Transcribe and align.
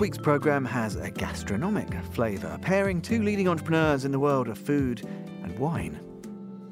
This 0.00 0.06
week's 0.06 0.16
programme 0.18 0.64
has 0.64 0.96
a 0.96 1.10
gastronomic 1.10 1.92
flavour, 2.12 2.58
pairing 2.62 3.02
two 3.02 3.22
leading 3.22 3.48
entrepreneurs 3.48 4.06
in 4.06 4.12
the 4.12 4.18
world 4.18 4.48
of 4.48 4.56
food 4.56 5.06
and 5.42 5.58
wine. 5.58 6.00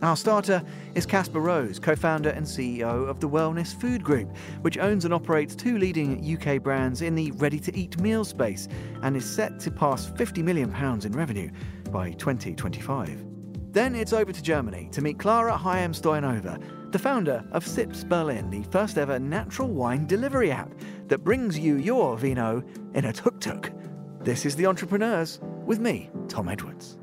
Our 0.00 0.16
starter 0.16 0.62
is 0.94 1.04
Casper 1.04 1.40
Rose, 1.40 1.79
co 1.79 1.94
founder 1.94 2.30
and 2.30 2.46
CEO 2.46 3.06
of 3.06 3.20
the 3.20 3.29
Wellness 3.29 3.79
Food 3.79 4.02
Group, 4.02 4.34
which 4.62 4.79
owns 4.79 5.04
and 5.04 5.12
operates 5.12 5.54
two 5.54 5.76
leading 5.76 6.25
UK 6.38 6.62
brands 6.62 7.02
in 7.02 7.14
the 7.14 7.30
ready 7.32 7.61
to 7.61 7.76
eat 7.76 8.00
meal 8.00 8.25
space 8.25 8.66
and 9.02 9.14
is 9.14 9.30
set 9.30 9.60
to 9.60 9.70
pass 9.70 10.10
£50 10.12 10.42
million 10.42 10.74
in 11.04 11.12
revenue 11.12 11.50
by 11.90 12.12
2025. 12.12 13.26
Then 13.72 13.95
it's 13.95 14.14
over 14.14 14.32
to 14.32 14.42
Germany 14.42 14.89
to 14.92 15.03
meet 15.03 15.18
Clara 15.18 15.58
Hayem 15.58 15.92
Stoyanova, 15.92 16.62
the 16.90 16.98
founder 16.98 17.44
of 17.52 17.66
Sips 17.66 18.02
Berlin, 18.02 18.48
the 18.50 18.62
first 18.70 18.96
ever 18.96 19.18
natural 19.18 19.68
wine 19.68 20.06
delivery 20.06 20.50
app 20.50 20.72
that 21.08 21.24
brings 21.24 21.58
you 21.58 21.76
your 21.76 22.16
vino 22.16 22.62
in 22.94 23.04
a 23.04 23.12
tuk 23.12 23.38
tuk. 23.40 23.70
This 24.20 24.46
is 24.46 24.56
The 24.56 24.66
Entrepreneurs 24.66 25.40
with 25.66 25.80
me, 25.80 26.11
Tom 26.28 26.48
Edwards. 26.48 26.96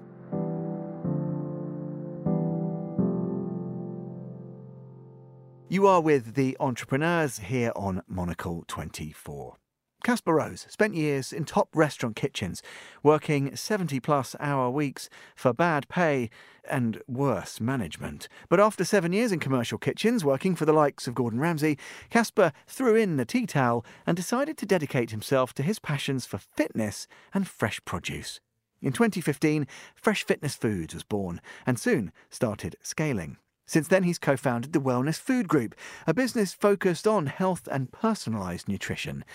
You 5.70 5.88
are 5.88 6.02
with 6.02 6.36
the 6.36 6.56
entrepreneurs 6.60 7.40
here 7.40 7.72
on 7.76 8.02
Monocle 8.08 8.64
24. 8.68 9.58
Casper 10.06 10.36
Rose 10.36 10.68
spent 10.70 10.94
years 10.94 11.34
in 11.34 11.46
top 11.46 11.68
restaurant 11.74 12.16
kitchens, 12.16 12.62
working 13.02 13.56
70 13.56 14.00
plus 14.00 14.36
hour 14.40 14.70
weeks 14.70 15.10
for 15.36 15.52
bad 15.52 15.88
pay 15.88 16.30
and 16.70 17.02
worse 17.08 17.60
management. 17.60 18.28
But 18.48 18.60
after 18.60 18.86
seven 18.86 19.14
years 19.14 19.32
in 19.32 19.40
commercial 19.40 19.80
kitchens, 19.80 20.24
working 20.24 20.56
for 20.56 20.66
the 20.66 20.74
likes 20.74 21.08
of 21.08 21.16
Gordon 21.16 21.40
Ramsay, 21.40 21.80
Casper 22.12 22.52
threw 22.68 22.94
in 22.94 23.18
the 23.18 23.26
tea 23.26 23.48
towel 23.48 23.84
and 24.06 24.16
decided 24.16 24.60
to 24.60 24.68
dedicate 24.68 25.10
himself 25.10 25.56
to 25.56 25.64
his 25.64 25.80
passions 25.80 26.28
for 26.28 26.38
fitness 26.38 27.08
and 27.34 27.48
fresh 27.48 27.84
produce. 27.84 28.40
In 28.84 28.94
2015, 28.94 29.66
Fresh 29.96 30.24
Fitness 30.26 30.54
Foods 30.56 30.94
was 30.94 31.02
born 31.02 31.42
and 31.66 31.80
soon 31.80 32.12
started 32.30 32.76
scaling. 32.84 33.38
Since 33.66 33.88
then, 33.88 34.04
he's 34.04 34.20
co 34.20 34.38
founded 34.38 34.72
the 34.74 34.80
Wellness 34.80 35.20
Food 35.20 35.48
Group, 35.48 35.74
a 36.06 36.14
business 36.14 36.54
focused 36.54 37.08
on 37.08 37.26
health 37.26 37.68
and 37.72 37.92
personalised 37.92 38.68
nutrition. 38.68 39.26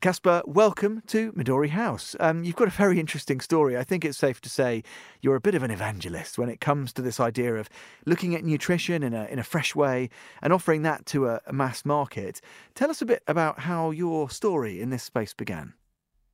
Casper, 0.00 0.40
welcome 0.46 1.02
to 1.08 1.30
Midori 1.32 1.68
House. 1.68 2.16
Um, 2.20 2.42
you've 2.42 2.56
got 2.56 2.68
a 2.68 2.70
very 2.70 2.98
interesting 2.98 3.38
story. 3.38 3.76
I 3.76 3.84
think 3.84 4.02
it's 4.02 4.16
safe 4.16 4.40
to 4.40 4.48
say 4.48 4.82
you're 5.20 5.36
a 5.36 5.42
bit 5.42 5.54
of 5.54 5.62
an 5.62 5.70
evangelist 5.70 6.38
when 6.38 6.48
it 6.48 6.58
comes 6.58 6.94
to 6.94 7.02
this 7.02 7.20
idea 7.20 7.56
of 7.56 7.68
looking 8.06 8.34
at 8.34 8.42
nutrition 8.42 9.02
in 9.02 9.12
a, 9.12 9.26
in 9.26 9.38
a 9.38 9.44
fresh 9.44 9.74
way 9.74 10.08
and 10.40 10.54
offering 10.54 10.80
that 10.82 11.04
to 11.06 11.28
a, 11.28 11.42
a 11.46 11.52
mass 11.52 11.84
market. 11.84 12.40
Tell 12.74 12.90
us 12.90 13.02
a 13.02 13.04
bit 13.04 13.22
about 13.28 13.58
how 13.58 13.90
your 13.90 14.30
story 14.30 14.80
in 14.80 14.88
this 14.88 15.02
space 15.02 15.34
began. 15.34 15.74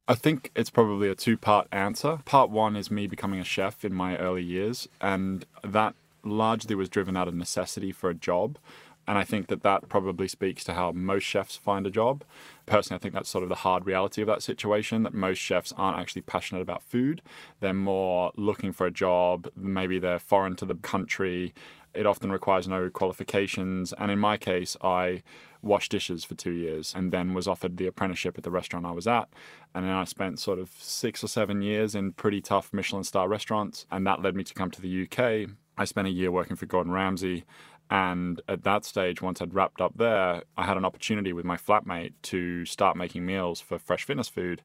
I 0.06 0.14
think 0.14 0.53
it's 0.55 0.70
probably 0.70 1.09
a 1.09 1.17
two 1.17 1.37
part 1.37 1.67
answer. 1.72 2.20
Part 2.25 2.50
one 2.50 2.77
is 2.77 2.89
me 2.89 3.09
becoming 3.09 3.41
a 3.41 3.44
chef 3.44 3.84
in 3.84 3.92
my 3.92 4.17
early 4.17 4.44
years, 4.44 4.87
and 5.00 5.44
that 5.64 5.97
largely 6.22 6.77
was 6.77 6.89
driven 6.89 7.17
out 7.17 7.27
of 7.27 7.34
necessity 7.34 7.91
for 7.91 8.11
a 8.11 8.14
job. 8.14 8.59
And 9.06 9.16
I 9.18 9.24
think 9.24 9.46
that 9.48 9.62
that 9.62 9.88
probably 9.88 10.26
speaks 10.26 10.64
to 10.64 10.74
how 10.74 10.90
most 10.92 11.22
chefs 11.22 11.56
find 11.56 11.86
a 11.86 11.90
job. 11.90 12.24
Personally, 12.66 12.98
I 12.98 13.02
think 13.02 13.14
that's 13.14 13.28
sort 13.28 13.44
of 13.44 13.48
the 13.48 13.56
hard 13.56 13.86
reality 13.86 14.20
of 14.20 14.26
that 14.26 14.42
situation 14.42 15.04
that 15.04 15.14
most 15.14 15.38
chefs 15.38 15.72
aren't 15.76 15.98
actually 15.98 16.22
passionate 16.22 16.62
about 16.62 16.82
food. 16.82 17.22
They're 17.60 17.72
more 17.72 18.32
looking 18.36 18.72
for 18.72 18.86
a 18.86 18.90
job. 18.90 19.48
Maybe 19.54 19.98
they're 19.98 20.18
foreign 20.18 20.56
to 20.56 20.64
the 20.64 20.74
country. 20.74 21.54
It 21.94 22.04
often 22.04 22.32
requires 22.32 22.66
no 22.66 22.90
qualifications. 22.90 23.94
And 23.96 24.10
in 24.10 24.18
my 24.18 24.36
case, 24.36 24.76
I 24.82 25.22
washed 25.62 25.92
dishes 25.92 26.24
for 26.24 26.34
two 26.34 26.52
years 26.52 26.92
and 26.94 27.12
then 27.12 27.32
was 27.32 27.48
offered 27.48 27.76
the 27.76 27.86
apprenticeship 27.86 28.36
at 28.36 28.44
the 28.44 28.50
restaurant 28.50 28.86
I 28.86 28.91
was 28.91 29.06
at. 29.06 29.28
And 29.75 29.84
then 29.84 29.92
I 29.92 30.04
spent 30.04 30.41
sort 30.41 30.58
of 30.58 30.70
six 30.78 31.22
or 31.22 31.28
seven 31.28 31.62
years 31.62 31.94
in 31.94 32.12
pretty 32.12 32.41
tough 32.41 32.72
Michelin 32.72 33.04
star 33.04 33.28
restaurants. 33.28 33.86
And 33.91 34.04
that 34.06 34.20
led 34.20 34.34
me 34.34 34.42
to 34.44 34.54
come 34.54 34.70
to 34.72 34.82
the 34.82 35.08
UK 35.08 35.50
I 35.78 35.84
spent 35.84 36.08
a 36.08 36.10
year 36.10 36.31
working 36.31 36.56
for 36.56 36.66
Gordon 36.66 36.92
Ramsay. 36.92 37.44
And 37.91 38.41
at 38.48 38.64
that 38.64 38.84
stage, 38.84 39.22
once 39.22 39.41
I'd 39.41 39.54
wrapped 39.54 39.80
up 39.80 39.97
there, 39.97 40.42
I 40.56 40.64
had 40.64 40.76
an 40.76 40.84
opportunity 40.84 41.32
with 41.32 41.44
my 41.44 41.56
flatmate 41.56 42.12
to 42.22 42.64
start 42.64 42.97
making 42.97 43.24
meals 43.24 43.60
for 43.60 43.78
Fresh 43.78 44.04
Fitness 44.04 44.28
Food. 44.28 44.62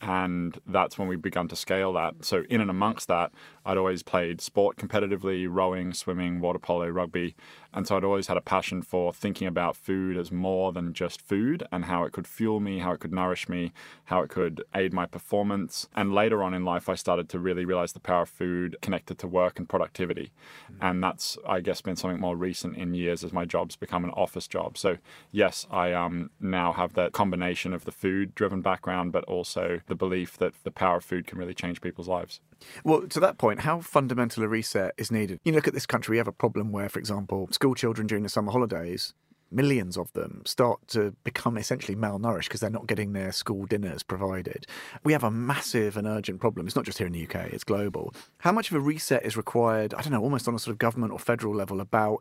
And 0.00 0.58
that's 0.66 0.98
when 0.98 1.06
we 1.06 1.16
began 1.16 1.46
to 1.48 1.56
scale 1.56 1.92
that. 1.92 2.24
So, 2.24 2.42
in 2.50 2.60
and 2.60 2.70
amongst 2.70 3.06
that, 3.08 3.30
I'd 3.64 3.76
always 3.76 4.02
played 4.02 4.40
sport 4.40 4.76
competitively 4.76 5.46
rowing, 5.48 5.92
swimming, 5.92 6.40
water 6.40 6.58
polo, 6.58 6.88
rugby. 6.88 7.36
And 7.74 7.86
so 7.86 7.96
I'd 7.96 8.04
always 8.04 8.26
had 8.26 8.36
a 8.36 8.42
passion 8.42 8.82
for 8.82 9.12
thinking 9.12 9.46
about 9.46 9.76
food 9.76 10.16
as 10.16 10.30
more 10.30 10.72
than 10.72 10.92
just 10.92 11.20
food 11.22 11.62
and 11.72 11.86
how 11.86 12.04
it 12.04 12.12
could 12.12 12.26
fuel 12.26 12.60
me, 12.60 12.80
how 12.80 12.92
it 12.92 13.00
could 13.00 13.12
nourish 13.12 13.48
me, 13.48 13.72
how 14.04 14.22
it 14.22 14.30
could 14.30 14.62
aid 14.74 14.92
my 14.92 15.06
performance. 15.06 15.88
And 15.94 16.12
later 16.12 16.42
on 16.42 16.54
in 16.54 16.64
life, 16.64 16.88
I 16.88 16.94
started 16.94 17.28
to 17.30 17.38
really 17.38 17.64
realize 17.64 17.92
the 17.92 18.00
power 18.00 18.22
of 18.22 18.28
food 18.28 18.76
connected 18.82 19.18
to 19.18 19.26
work 19.26 19.58
and 19.58 19.68
productivity. 19.68 20.32
Mm-hmm. 20.70 20.84
And 20.84 21.02
that's, 21.02 21.38
I 21.46 21.60
guess, 21.60 21.80
been 21.80 21.96
something 21.96 22.20
more 22.20 22.36
recent 22.36 22.76
in 22.76 22.94
years 22.94 23.24
as 23.24 23.32
my 23.32 23.44
job's 23.44 23.76
become 23.76 24.04
an 24.04 24.10
office 24.10 24.46
job. 24.46 24.76
So, 24.76 24.98
yes, 25.30 25.66
I 25.70 25.92
um, 25.92 26.30
now 26.40 26.72
have 26.72 26.94
that 26.94 27.12
combination 27.12 27.72
of 27.72 27.84
the 27.84 27.92
food 27.92 28.34
driven 28.34 28.62
background, 28.62 29.12
but 29.12 29.24
also 29.24 29.80
the 29.86 29.94
belief 29.94 30.36
that 30.38 30.54
the 30.64 30.70
power 30.70 30.98
of 30.98 31.04
food 31.04 31.26
can 31.26 31.38
really 31.38 31.54
change 31.54 31.80
people's 31.80 32.08
lives. 32.08 32.40
Well, 32.84 33.06
to 33.08 33.20
that 33.20 33.38
point, 33.38 33.60
how 33.60 33.80
fundamental 33.80 34.44
a 34.44 34.48
reset 34.48 34.94
is 34.96 35.10
needed? 35.10 35.40
You 35.44 35.52
look 35.52 35.66
at 35.66 35.74
this 35.74 35.86
country, 35.86 36.14
we 36.14 36.18
have 36.18 36.28
a 36.28 36.32
problem 36.32 36.72
where, 36.72 36.88
for 36.88 36.98
example, 36.98 37.48
school 37.62 37.74
children 37.76 38.08
during 38.08 38.24
the 38.24 38.28
summer 38.28 38.50
holidays, 38.50 39.14
millions 39.52 39.96
of 39.96 40.12
them 40.14 40.42
start 40.44 40.80
to 40.88 41.14
become 41.22 41.56
essentially 41.56 41.94
malnourished 41.94 42.46
because 42.46 42.58
they're 42.58 42.68
not 42.68 42.88
getting 42.88 43.12
their 43.12 43.30
school 43.30 43.66
dinners 43.66 44.02
provided. 44.02 44.66
We 45.04 45.12
have 45.12 45.22
a 45.22 45.30
massive 45.30 45.96
and 45.96 46.04
urgent 46.04 46.40
problem. 46.40 46.66
It's 46.66 46.74
not 46.74 46.84
just 46.84 46.98
here 46.98 47.06
in 47.06 47.12
the 47.12 47.22
UK, 47.22 47.52
it's 47.52 47.62
global. 47.62 48.12
How 48.38 48.50
much 48.50 48.72
of 48.72 48.76
a 48.76 48.80
reset 48.80 49.24
is 49.24 49.36
required, 49.36 49.94
I 49.94 50.02
don't 50.02 50.10
know, 50.10 50.20
almost 50.20 50.48
on 50.48 50.56
a 50.56 50.58
sort 50.58 50.72
of 50.72 50.78
government 50.78 51.12
or 51.12 51.20
federal 51.20 51.54
level 51.54 51.80
about 51.80 52.18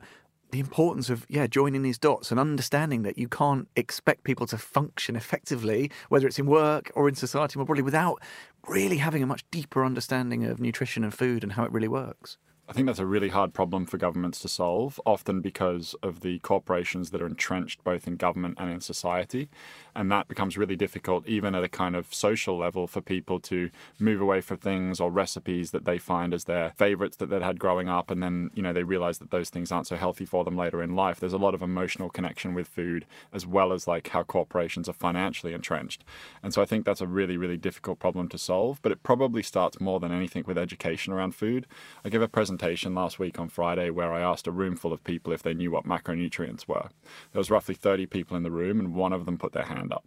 the 0.51 0.59
importance 0.59 1.09
of 1.09 1.25
yeah 1.27 1.47
joining 1.47 1.81
these 1.81 1.97
dots 1.97 2.29
and 2.29 2.39
understanding 2.39 3.01
that 3.01 3.17
you 3.17 3.27
can't 3.27 3.67
expect 3.75 4.25
people 4.25 4.45
to 4.45 4.57
function 4.57 5.15
effectively 5.15 5.89
whether 6.09 6.27
it's 6.27 6.37
in 6.37 6.45
work 6.45 6.91
or 6.93 7.07
in 7.07 7.15
society 7.15 7.57
more 7.57 7.65
broadly 7.65 7.81
without 7.81 8.21
really 8.67 8.97
having 8.97 9.23
a 9.23 9.25
much 9.25 9.45
deeper 9.49 9.85
understanding 9.85 10.43
of 10.43 10.59
nutrition 10.59 11.05
and 11.05 11.13
food 11.13 11.41
and 11.41 11.53
how 11.53 11.63
it 11.63 11.71
really 11.71 11.87
works 11.87 12.37
I 12.69 12.73
think 12.73 12.87
that's 12.87 12.99
a 12.99 13.05
really 13.05 13.29
hard 13.29 13.53
problem 13.53 13.85
for 13.85 13.97
governments 13.97 14.39
to 14.39 14.47
solve, 14.47 14.97
often 15.05 15.41
because 15.41 15.93
of 16.01 16.21
the 16.21 16.39
corporations 16.39 17.09
that 17.09 17.21
are 17.21 17.25
entrenched 17.25 17.83
both 17.83 18.07
in 18.07 18.15
government 18.15 18.57
and 18.57 18.71
in 18.71 18.79
society. 18.79 19.49
And 19.93 20.09
that 20.09 20.29
becomes 20.29 20.57
really 20.57 20.77
difficult, 20.77 21.27
even 21.27 21.53
at 21.53 21.65
a 21.65 21.67
kind 21.67 21.97
of 21.97 22.13
social 22.13 22.57
level, 22.57 22.87
for 22.87 23.01
people 23.01 23.41
to 23.41 23.71
move 23.99 24.21
away 24.21 24.39
from 24.39 24.57
things 24.57 25.01
or 25.01 25.11
recipes 25.11 25.71
that 25.71 25.83
they 25.83 25.97
find 25.97 26.33
as 26.33 26.45
their 26.45 26.71
favorites 26.77 27.17
that 27.17 27.29
they'd 27.29 27.41
had 27.41 27.59
growing 27.59 27.89
up. 27.89 28.09
And 28.09 28.23
then, 28.23 28.51
you 28.53 28.61
know, 28.61 28.71
they 28.71 28.83
realize 28.83 29.17
that 29.17 29.31
those 29.31 29.49
things 29.49 29.69
aren't 29.69 29.87
so 29.87 29.97
healthy 29.97 30.25
for 30.25 30.45
them 30.45 30.55
later 30.55 30.81
in 30.81 30.95
life. 30.95 31.19
There's 31.19 31.33
a 31.33 31.37
lot 31.37 31.53
of 31.53 31.61
emotional 31.61 32.09
connection 32.09 32.53
with 32.53 32.69
food, 32.69 33.05
as 33.33 33.45
well 33.45 33.73
as 33.73 33.85
like 33.85 34.07
how 34.09 34.23
corporations 34.23 34.87
are 34.87 34.93
financially 34.93 35.53
entrenched. 35.53 36.05
And 36.41 36.53
so 36.53 36.61
I 36.61 36.65
think 36.65 36.85
that's 36.85 37.01
a 37.01 37.07
really, 37.07 37.35
really 37.35 37.57
difficult 37.57 37.99
problem 37.99 38.29
to 38.29 38.37
solve. 38.37 38.81
But 38.81 38.93
it 38.93 39.03
probably 39.03 39.43
starts 39.43 39.81
more 39.81 39.99
than 39.99 40.13
anything 40.13 40.45
with 40.47 40.57
education 40.57 41.11
around 41.11 41.35
food. 41.35 41.67
I 42.05 42.09
give 42.09 42.21
a 42.21 42.29
presentation 42.29 42.50
presentation 42.57 42.93
last 42.93 43.17
week 43.17 43.39
on 43.39 43.47
Friday 43.47 43.89
where 43.89 44.11
I 44.11 44.19
asked 44.19 44.45
a 44.45 44.51
room 44.51 44.75
full 44.75 44.91
of 44.91 45.05
people 45.05 45.31
if 45.31 45.41
they 45.41 45.53
knew 45.53 45.71
what 45.71 45.85
macronutrients 45.85 46.67
were. 46.67 46.89
There 47.31 47.39
was 47.39 47.49
roughly 47.49 47.75
30 47.75 48.07
people 48.07 48.35
in 48.35 48.43
the 48.43 48.51
room, 48.51 48.77
and 48.77 48.93
one 48.93 49.13
of 49.13 49.25
them 49.25 49.37
put 49.37 49.53
their 49.53 49.63
hand 49.63 49.93
up. 49.93 50.03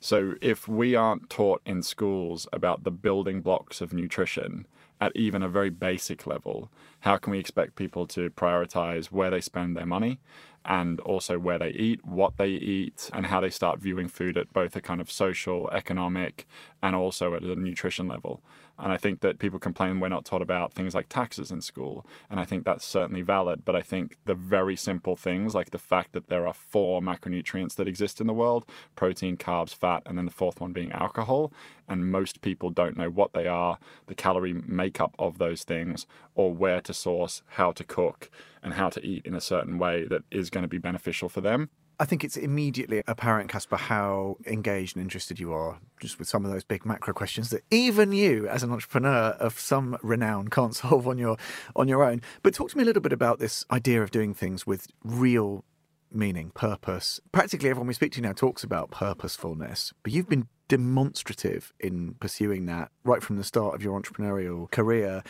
So, 0.00 0.34
if 0.42 0.66
we 0.66 0.96
aren't 0.96 1.30
taught 1.30 1.62
in 1.64 1.84
schools 1.84 2.48
about 2.52 2.82
the 2.82 2.90
building 2.90 3.40
blocks 3.40 3.80
of 3.80 3.92
nutrition 3.92 4.66
at 5.00 5.14
even 5.14 5.42
a 5.44 5.48
very 5.48 5.70
basic 5.70 6.26
level, 6.26 6.72
how 7.00 7.18
can 7.18 7.30
we 7.30 7.38
expect 7.38 7.76
people 7.76 8.04
to 8.08 8.30
prioritize 8.30 9.06
where 9.06 9.30
they 9.30 9.40
spend 9.40 9.76
their 9.76 9.86
money 9.86 10.18
and 10.66 11.00
also 11.00 11.38
where 11.38 11.58
they 11.58 11.70
eat, 11.70 12.04
what 12.04 12.36
they 12.36 12.50
eat, 12.50 13.08
and 13.12 13.26
how 13.26 13.40
they 13.40 13.50
start 13.50 13.78
viewing 13.78 14.08
food 14.08 14.36
at 14.36 14.52
both 14.52 14.76
a 14.76 14.80
kind 14.80 15.00
of 15.00 15.10
social, 15.10 15.70
economic, 15.70 16.46
and 16.82 16.94
also 16.94 17.34
at 17.34 17.42
a 17.42 17.54
nutrition 17.54 18.08
level? 18.08 18.42
And 18.78 18.92
I 18.92 18.98
think 18.98 19.20
that 19.20 19.38
people 19.38 19.58
complain 19.58 20.00
we're 20.00 20.08
not 20.08 20.26
taught 20.26 20.42
about 20.42 20.72
things 20.72 20.94
like 20.94 21.08
taxes 21.08 21.50
in 21.50 21.62
school. 21.62 22.06
And 22.28 22.38
I 22.38 22.44
think 22.44 22.64
that's 22.64 22.84
certainly 22.84 23.22
valid. 23.22 23.64
But 23.64 23.74
I 23.74 23.80
think 23.80 24.18
the 24.26 24.34
very 24.34 24.76
simple 24.76 25.16
things, 25.16 25.54
like 25.54 25.70
the 25.70 25.78
fact 25.78 26.12
that 26.12 26.28
there 26.28 26.46
are 26.46 26.52
four 26.52 27.00
macronutrients 27.00 27.74
that 27.76 27.88
exist 27.88 28.20
in 28.20 28.26
the 28.26 28.34
world 28.34 28.66
protein, 28.94 29.36
carbs, 29.36 29.74
fat, 29.74 30.02
and 30.04 30.18
then 30.18 30.26
the 30.26 30.30
fourth 30.30 30.60
one 30.60 30.72
being 30.72 30.92
alcohol. 30.92 31.52
And 31.88 32.10
most 32.10 32.42
people 32.42 32.70
don't 32.70 32.96
know 32.96 33.08
what 33.08 33.32
they 33.32 33.46
are, 33.46 33.78
the 34.08 34.14
calorie 34.14 34.52
makeup 34.66 35.14
of 35.18 35.38
those 35.38 35.62
things, 35.62 36.06
or 36.34 36.52
where 36.52 36.80
to 36.82 36.92
source, 36.92 37.42
how 37.50 37.72
to 37.72 37.84
cook, 37.84 38.30
and 38.66 38.74
how 38.74 38.90
to 38.90 39.06
eat 39.06 39.24
in 39.24 39.34
a 39.34 39.40
certain 39.40 39.78
way 39.78 40.04
that 40.04 40.22
is 40.30 40.50
going 40.50 40.62
to 40.62 40.68
be 40.68 40.76
beneficial 40.76 41.28
for 41.28 41.40
them. 41.40 41.70
I 42.00 42.04
think 42.04 42.24
it's 42.24 42.36
immediately 42.36 43.00
apparent, 43.06 43.48
Casper, 43.48 43.76
how 43.76 44.36
engaged 44.44 44.96
and 44.96 45.02
interested 45.02 45.38
you 45.38 45.52
are 45.52 45.78
just 46.00 46.18
with 46.18 46.28
some 46.28 46.44
of 46.44 46.50
those 46.50 46.64
big 46.64 46.84
macro 46.84 47.14
questions 47.14 47.50
that 47.50 47.62
even 47.70 48.10
you, 48.12 48.48
as 48.48 48.64
an 48.64 48.72
entrepreneur 48.72 49.36
of 49.38 49.58
some 49.58 49.96
renown, 50.02 50.48
can't 50.48 50.74
solve 50.82 51.06
on 51.06 51.16
your 51.16 51.36
on 51.76 51.86
your 51.86 52.02
own. 52.02 52.20
But 52.42 52.54
talk 52.54 52.70
to 52.70 52.76
me 52.76 52.82
a 52.82 52.86
little 52.86 53.00
bit 53.00 53.12
about 53.12 53.38
this 53.38 53.64
idea 53.70 54.02
of 54.02 54.10
doing 54.10 54.34
things 54.34 54.66
with 54.66 54.88
real 55.04 55.64
meaning, 56.12 56.50
purpose. 56.50 57.20
Practically 57.30 57.70
everyone 57.70 57.86
we 57.86 57.94
speak 57.94 58.12
to 58.12 58.20
now 58.20 58.32
talks 58.32 58.64
about 58.64 58.90
purposefulness, 58.90 59.92
but 60.02 60.12
you've 60.12 60.28
been 60.28 60.48
demonstrative 60.68 61.72
in 61.78 62.14
pursuing 62.14 62.66
that 62.66 62.90
right 63.04 63.22
from 63.22 63.36
the 63.36 63.44
start 63.44 63.76
of 63.76 63.82
your 63.82 63.98
entrepreneurial 63.98 64.68
career. 64.70 65.22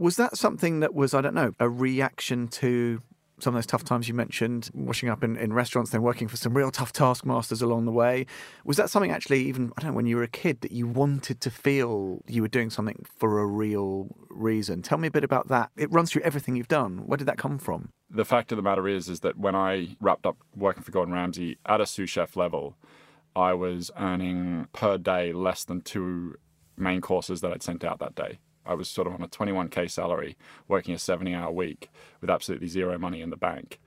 Was 0.00 0.16
that 0.16 0.38
something 0.38 0.80
that 0.80 0.94
was, 0.94 1.12
I 1.12 1.20
don't 1.20 1.34
know, 1.34 1.52
a 1.60 1.68
reaction 1.68 2.48
to 2.48 3.00
some 3.38 3.54
of 3.54 3.58
those 3.58 3.66
tough 3.66 3.84
times 3.84 4.08
you 4.08 4.14
mentioned, 4.14 4.70
washing 4.72 5.10
up 5.10 5.22
in, 5.22 5.36
in 5.36 5.52
restaurants, 5.52 5.90
then 5.90 6.00
working 6.00 6.26
for 6.26 6.38
some 6.38 6.56
real 6.56 6.70
tough 6.70 6.90
taskmasters 6.90 7.60
along 7.60 7.84
the 7.84 7.92
way. 7.92 8.24
Was 8.64 8.78
that 8.78 8.88
something 8.88 9.10
actually, 9.10 9.42
even, 9.42 9.72
I 9.76 9.82
don't 9.82 9.90
know, 9.90 9.96
when 9.96 10.06
you 10.06 10.16
were 10.16 10.22
a 10.22 10.28
kid, 10.28 10.62
that 10.62 10.72
you 10.72 10.86
wanted 10.86 11.42
to 11.42 11.50
feel 11.50 12.22
you 12.26 12.40
were 12.40 12.48
doing 12.48 12.70
something 12.70 13.04
for 13.18 13.40
a 13.40 13.46
real 13.46 14.08
reason? 14.30 14.80
Tell 14.80 14.96
me 14.96 15.08
a 15.08 15.10
bit 15.10 15.22
about 15.22 15.48
that. 15.48 15.70
It 15.76 15.92
runs 15.92 16.10
through 16.10 16.22
everything 16.22 16.56
you've 16.56 16.66
done. 16.66 17.06
Where 17.06 17.18
did 17.18 17.26
that 17.26 17.36
come 17.36 17.58
from? 17.58 17.90
The 18.08 18.24
fact 18.24 18.52
of 18.52 18.56
the 18.56 18.62
matter 18.62 18.88
is, 18.88 19.06
is 19.10 19.20
that 19.20 19.36
when 19.36 19.54
I 19.54 19.98
wrapped 20.00 20.24
up 20.24 20.38
working 20.56 20.82
for 20.82 20.92
Gordon 20.92 21.12
Ramsay 21.12 21.58
at 21.66 21.82
a 21.82 21.84
sous 21.84 22.08
chef 22.08 22.36
level, 22.36 22.74
I 23.36 23.52
was 23.52 23.90
earning 23.98 24.68
per 24.72 24.96
day 24.96 25.34
less 25.34 25.62
than 25.62 25.82
two 25.82 26.36
main 26.78 27.02
courses 27.02 27.42
that 27.42 27.52
I'd 27.52 27.62
sent 27.62 27.84
out 27.84 27.98
that 27.98 28.14
day. 28.14 28.38
I 28.70 28.74
was 28.74 28.88
sort 28.88 29.08
of 29.08 29.14
on 29.14 29.22
a 29.22 29.28
21k 29.28 29.90
salary, 29.90 30.36
working 30.68 30.94
a 30.94 30.98
70 30.98 31.34
hour 31.34 31.50
week 31.50 31.90
with 32.20 32.30
absolutely 32.30 32.68
zero 32.68 32.96
money 32.98 33.20
in 33.20 33.30
the 33.30 33.36
bank. 33.36 33.80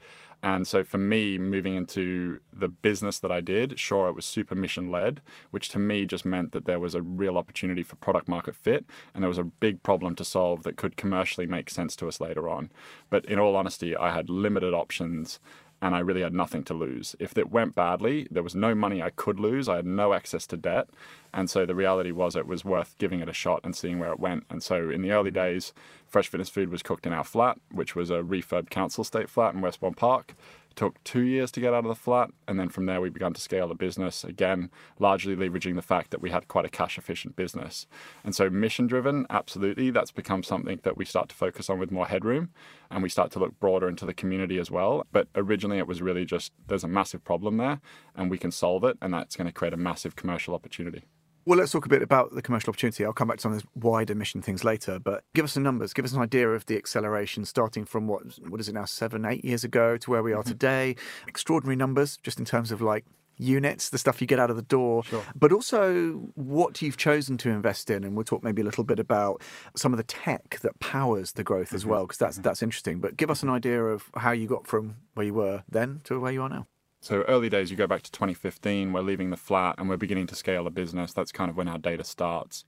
And 0.44 0.68
so 0.68 0.83
for 0.83 0.97
me, 0.97 1.38
moving 1.38 1.75
into 1.75 2.41
the 2.51 2.68
business 2.68 3.18
that 3.19 3.31
I 3.31 3.39
did, 3.39 3.80
sure, 3.80 4.09
it 4.09 4.15
was 4.15 4.25
super 4.25 4.56
mission 4.56 4.91
led, 4.91 5.21
which 5.51 5.69
to 5.69 5.80
me 5.80 6.06
just 6.06 6.25
meant 6.25 6.51
that 6.51 6.65
there 6.65 6.81
was 6.81 6.95
a 6.95 7.01
real 7.01 7.38
opportunity 7.38 7.81
for 7.81 7.95
product 7.95 8.27
market 8.27 8.57
fit 8.57 8.85
and 9.13 9.24
there 9.24 9.30
was 9.30 9.38
a 9.38 9.45
big 9.45 9.81
problem 9.83 10.15
to 10.15 10.25
solve 10.25 10.63
that 10.63 10.75
could 10.75 10.97
commercially 10.97 11.47
make 11.47 11.69
sense 11.69 11.95
to 11.95 12.09
us 12.09 12.19
later 12.19 12.50
on. 12.50 12.69
But 13.09 13.24
in 13.24 13.39
all 13.39 13.56
honesty, 13.56 13.95
I 13.95 14.13
had 14.13 14.29
limited 14.29 14.74
options 14.74 15.39
and 15.83 15.94
I 15.94 16.00
really 16.00 16.21
had 16.21 16.33
nothing 16.33 16.63
to 16.63 16.74
lose. 16.74 17.13
If 17.19 17.38
it 17.38 17.51
went 17.51 17.75
badly, 17.75 18.25
there 18.31 18.41
was 18.41 18.56
no 18.56 18.74
money 18.74 19.03
I 19.03 19.09
could 19.09 19.38
lose. 19.38 19.68
I 19.68 19.75
had 19.75 19.85
no 19.85 20.13
access 20.13 20.47
to 20.47 20.56
debt. 20.56 20.88
And 21.33 21.50
so 21.50 21.65
the 21.65 21.75
reality 21.75 22.12
was 22.12 22.38
it 22.38 22.47
was 22.47 22.63
worth 22.63 22.95
giving 23.00 23.19
it 23.19 23.27
a 23.27 23.33
shot 23.33 23.59
and 23.65 23.75
seeing 23.75 24.00
where 24.00 24.13
it 24.13 24.19
went. 24.19 24.45
And 24.50 24.63
so 24.63 24.89
in 24.89 25.01
the 25.01 25.12
early 25.12 25.30
days, 25.30 25.74
Fresh 26.07 26.30
Fitness 26.30 26.47
Food 26.47 26.69
was 26.69 26.83
cooked 26.83 27.06
in 27.06 27.12
our 27.12 27.25
flat, 27.25 27.57
which 27.69 27.97
was 27.97 28.09
a 28.09 28.24
refurb 28.24 28.69
council 28.69 29.03
state 29.03 29.30
flat 29.30 29.56
in 29.56 29.59
Westbourne 29.59 29.94
Park 29.94 30.35
took 30.75 31.04
two 31.04 31.22
years 31.22 31.52
to 31.52 31.60
get 31.60 31.74
out 31.74 31.86
of 31.86 31.90
the 31.90 31.96
flat. 31.96 32.30
And 32.48 32.60
then 32.60 32.70
from 32.70 32.86
there, 32.86 33.02
we 33.02 33.10
began 33.10 33.34
to 33.34 33.42
scale 33.42 33.68
the 33.68 33.75
business, 33.75 34.24
again, 34.24 34.70
largely 35.00 35.36
leveraging 35.36 35.75
the 35.75 35.81
fact 35.81 36.12
that 36.12 36.22
we 36.22 36.30
had 36.30 36.48
quite 36.48 36.66
a 36.66 36.70
cash 36.70 36.98
efficient 36.98 37.36
business. 37.36 37.88
And 38.24 38.36
so, 38.36 38.50
mission 38.50 38.88
driven, 38.88 39.25
absolutely, 39.30 39.90
that's 39.90 40.12
become 40.12 40.44
something 40.44 40.80
that 40.84 40.98
we 40.98 41.06
start 41.06 41.30
to 41.30 41.36
focus 41.36 41.70
on 41.70 41.80
with 41.80 41.92
more 41.92 42.08
headroom 42.08 42.50
and 42.90 43.02
we 43.02 43.10
start 43.10 43.31
to 43.31 43.40
look 43.40 43.60
broader 43.60 43.88
into 43.88 44.06
the 44.06 44.14
community 44.14 44.60
as 44.60 44.70
well. 44.70 45.06
But 45.12 45.28
originally, 45.36 45.78
it 45.78 45.88
was 45.88 46.02
really 46.02 46.25
just 46.25 46.52
there's 46.68 46.84
a 46.84 46.88
massive 46.88 47.24
problem 47.24 47.58
there 47.58 47.81
and 48.16 48.30
we 48.30 48.38
can 48.38 48.52
solve 48.52 48.84
it, 48.84 48.98
and 49.02 49.14
that's 49.14 49.36
going 49.36 49.48
to 49.48 49.54
create 49.54 49.74
a 49.74 49.78
massive 49.78 50.16
commercial 50.16 50.54
opportunity. 50.54 51.04
Well, 51.45 51.60
let's 51.60 51.72
talk 51.72 51.86
a 51.86 51.90
bit 51.90 52.01
about 52.01 52.34
the 52.34 52.42
commercial 52.42 52.69
opportunity. 52.69 53.04
I'll 53.04 53.12
come 53.12 53.28
back 53.28 53.38
to 53.38 53.42
some 53.42 53.51
of 53.51 53.60
those 53.60 53.68
wider 53.75 54.16
mission 54.16 54.42
things 54.42 54.63
later, 54.63 54.98
but 54.98 55.25
give 55.36 55.44
us 55.44 55.54
some 55.54 55.63
numbers. 55.63 55.94
Give 55.94 56.06
us 56.06 56.13
an 56.13 56.22
idea 56.22 56.50
of 56.50 56.66
the 56.68 56.78
acceleration 56.78 57.44
starting 57.44 57.84
from 57.84 58.07
what 58.07 58.24
what 58.48 58.62
is 58.62 58.69
it 58.69 58.74
now, 58.74 58.86
seven, 58.86 59.25
eight 59.25 59.44
years 59.44 59.66
ago 59.66 59.98
to 59.98 60.12
where 60.12 60.24
we 60.24 60.31
are 60.31 60.42
mm-hmm. 60.42 60.50
today. 60.50 60.95
Extraordinary 61.28 61.75
numbers, 61.75 62.18
just 62.18 62.40
in 62.40 62.45
terms 62.45 62.72
of 62.72 62.81
like 62.81 63.04
units, 63.38 63.90
the 63.90 63.98
stuff 63.98 64.22
you 64.22 64.28
get 64.28 64.40
out 64.40 64.51
of 64.51 64.56
the 64.56 64.62
door, 64.62 65.04
sure. 65.04 65.24
but 65.36 65.51
also 65.51 66.13
what 66.36 66.81
you've 66.81 66.98
chosen 66.98 67.38
to 67.40 67.50
invest 67.50 67.89
in. 67.89 68.06
And 68.06 68.16
we'll 68.16 68.24
talk 68.24 68.44
maybe 68.44 68.62
a 68.62 68.66
little 68.66 68.84
bit 68.84 69.00
about 69.00 69.42
some 69.75 69.92
of 69.92 69.98
the 69.98 70.04
tech 70.04 70.60
that 70.62 70.80
powers 70.80 71.34
the 71.34 71.44
growth 71.44 71.68
mm-hmm. 71.68 71.75
as 71.75 71.86
well, 71.86 72.04
because 72.04 72.19
that's 72.19 72.38
mm-hmm. 72.38 72.44
that's 72.44 72.63
interesting. 72.63 73.00
But 73.00 73.18
give 73.18 73.30
us 73.30 73.44
an 73.44 73.50
idea 73.50 73.84
of 73.84 74.10
how 74.16 74.31
you 74.31 74.48
got 74.48 74.66
from 74.66 74.96
where 75.16 75.25
you 75.25 75.34
were 75.34 75.63
then 75.69 76.00
to 76.06 76.19
where 76.22 76.31
you 76.31 76.42
are 76.42 76.50
now. 76.50 76.68
So 77.03 77.23
early 77.23 77.50
days, 77.50 77.69
you 77.69 77.75
go 77.75 77.85
back 77.85 78.01
to 78.03 78.11
2015, 78.13 78.94
we're 78.94 79.01
leaving 79.01 79.29
the 79.29 79.35
flat 79.35 79.75
and 79.77 79.89
we're 79.89 79.97
beginning 79.97 80.25
to 80.27 80.35
scale 80.35 80.65
a 80.65 80.69
business. 80.69 81.11
That's 81.11 81.33
kind 81.33 81.50
of 81.50 81.57
when 81.57 81.67
our 81.67 81.77
data 81.77 82.05
starts. 82.05 82.63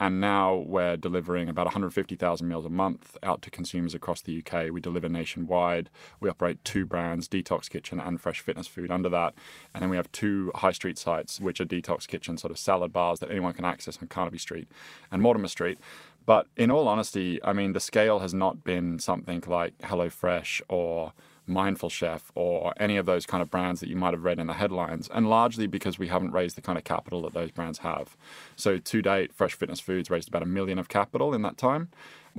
And 0.00 0.20
now 0.20 0.56
we're 0.56 0.96
delivering 0.96 1.48
about 1.48 1.66
150,000 1.66 2.48
meals 2.48 2.66
a 2.66 2.68
month 2.68 3.16
out 3.22 3.42
to 3.42 3.50
consumers 3.50 3.94
across 3.94 4.22
the 4.22 4.42
UK. 4.44 4.72
We 4.72 4.80
deliver 4.80 5.08
nationwide. 5.08 5.88
We 6.18 6.28
operate 6.28 6.64
two 6.64 6.84
brands, 6.84 7.28
Detox 7.28 7.70
Kitchen 7.70 8.00
and 8.00 8.20
Fresh 8.20 8.40
Fitness 8.40 8.66
Food, 8.66 8.90
under 8.90 9.08
that. 9.10 9.34
And 9.72 9.82
then 9.82 9.90
we 9.90 9.96
have 9.96 10.10
two 10.10 10.50
high 10.56 10.72
street 10.72 10.98
sites, 10.98 11.38
which 11.38 11.60
are 11.60 11.64
Detox 11.64 12.08
Kitchen, 12.08 12.36
sort 12.38 12.50
of 12.50 12.58
salad 12.58 12.92
bars 12.92 13.20
that 13.20 13.30
anyone 13.30 13.52
can 13.52 13.64
access 13.64 13.98
on 14.02 14.08
Carnaby 14.08 14.38
Street 14.38 14.66
and 15.12 15.22
Mortimer 15.22 15.46
Street. 15.46 15.78
But 16.26 16.48
in 16.56 16.72
all 16.72 16.88
honesty, 16.88 17.38
I 17.44 17.52
mean, 17.52 17.72
the 17.72 17.78
scale 17.78 18.18
has 18.18 18.34
not 18.34 18.64
been 18.64 18.98
something 18.98 19.44
like 19.46 19.78
HelloFresh 19.78 20.60
or 20.68 21.12
Mindful 21.46 21.88
Chef 21.88 22.30
or 22.34 22.74
any 22.78 22.96
of 22.96 23.06
those 23.06 23.26
kind 23.26 23.42
of 23.42 23.50
brands 23.50 23.80
that 23.80 23.88
you 23.88 23.96
might 23.96 24.14
have 24.14 24.24
read 24.24 24.38
in 24.38 24.46
the 24.46 24.54
headlines, 24.54 25.08
and 25.12 25.28
largely 25.28 25.66
because 25.66 25.98
we 25.98 26.08
haven't 26.08 26.32
raised 26.32 26.56
the 26.56 26.62
kind 26.62 26.78
of 26.78 26.84
capital 26.84 27.22
that 27.22 27.34
those 27.34 27.50
brands 27.50 27.78
have. 27.78 28.16
So 28.56 28.78
to 28.78 29.02
date, 29.02 29.32
Fresh 29.32 29.54
Fitness 29.54 29.80
Foods 29.80 30.10
raised 30.10 30.28
about 30.28 30.42
a 30.42 30.46
million 30.46 30.78
of 30.78 30.88
capital 30.88 31.34
in 31.34 31.42
that 31.42 31.56
time, 31.56 31.88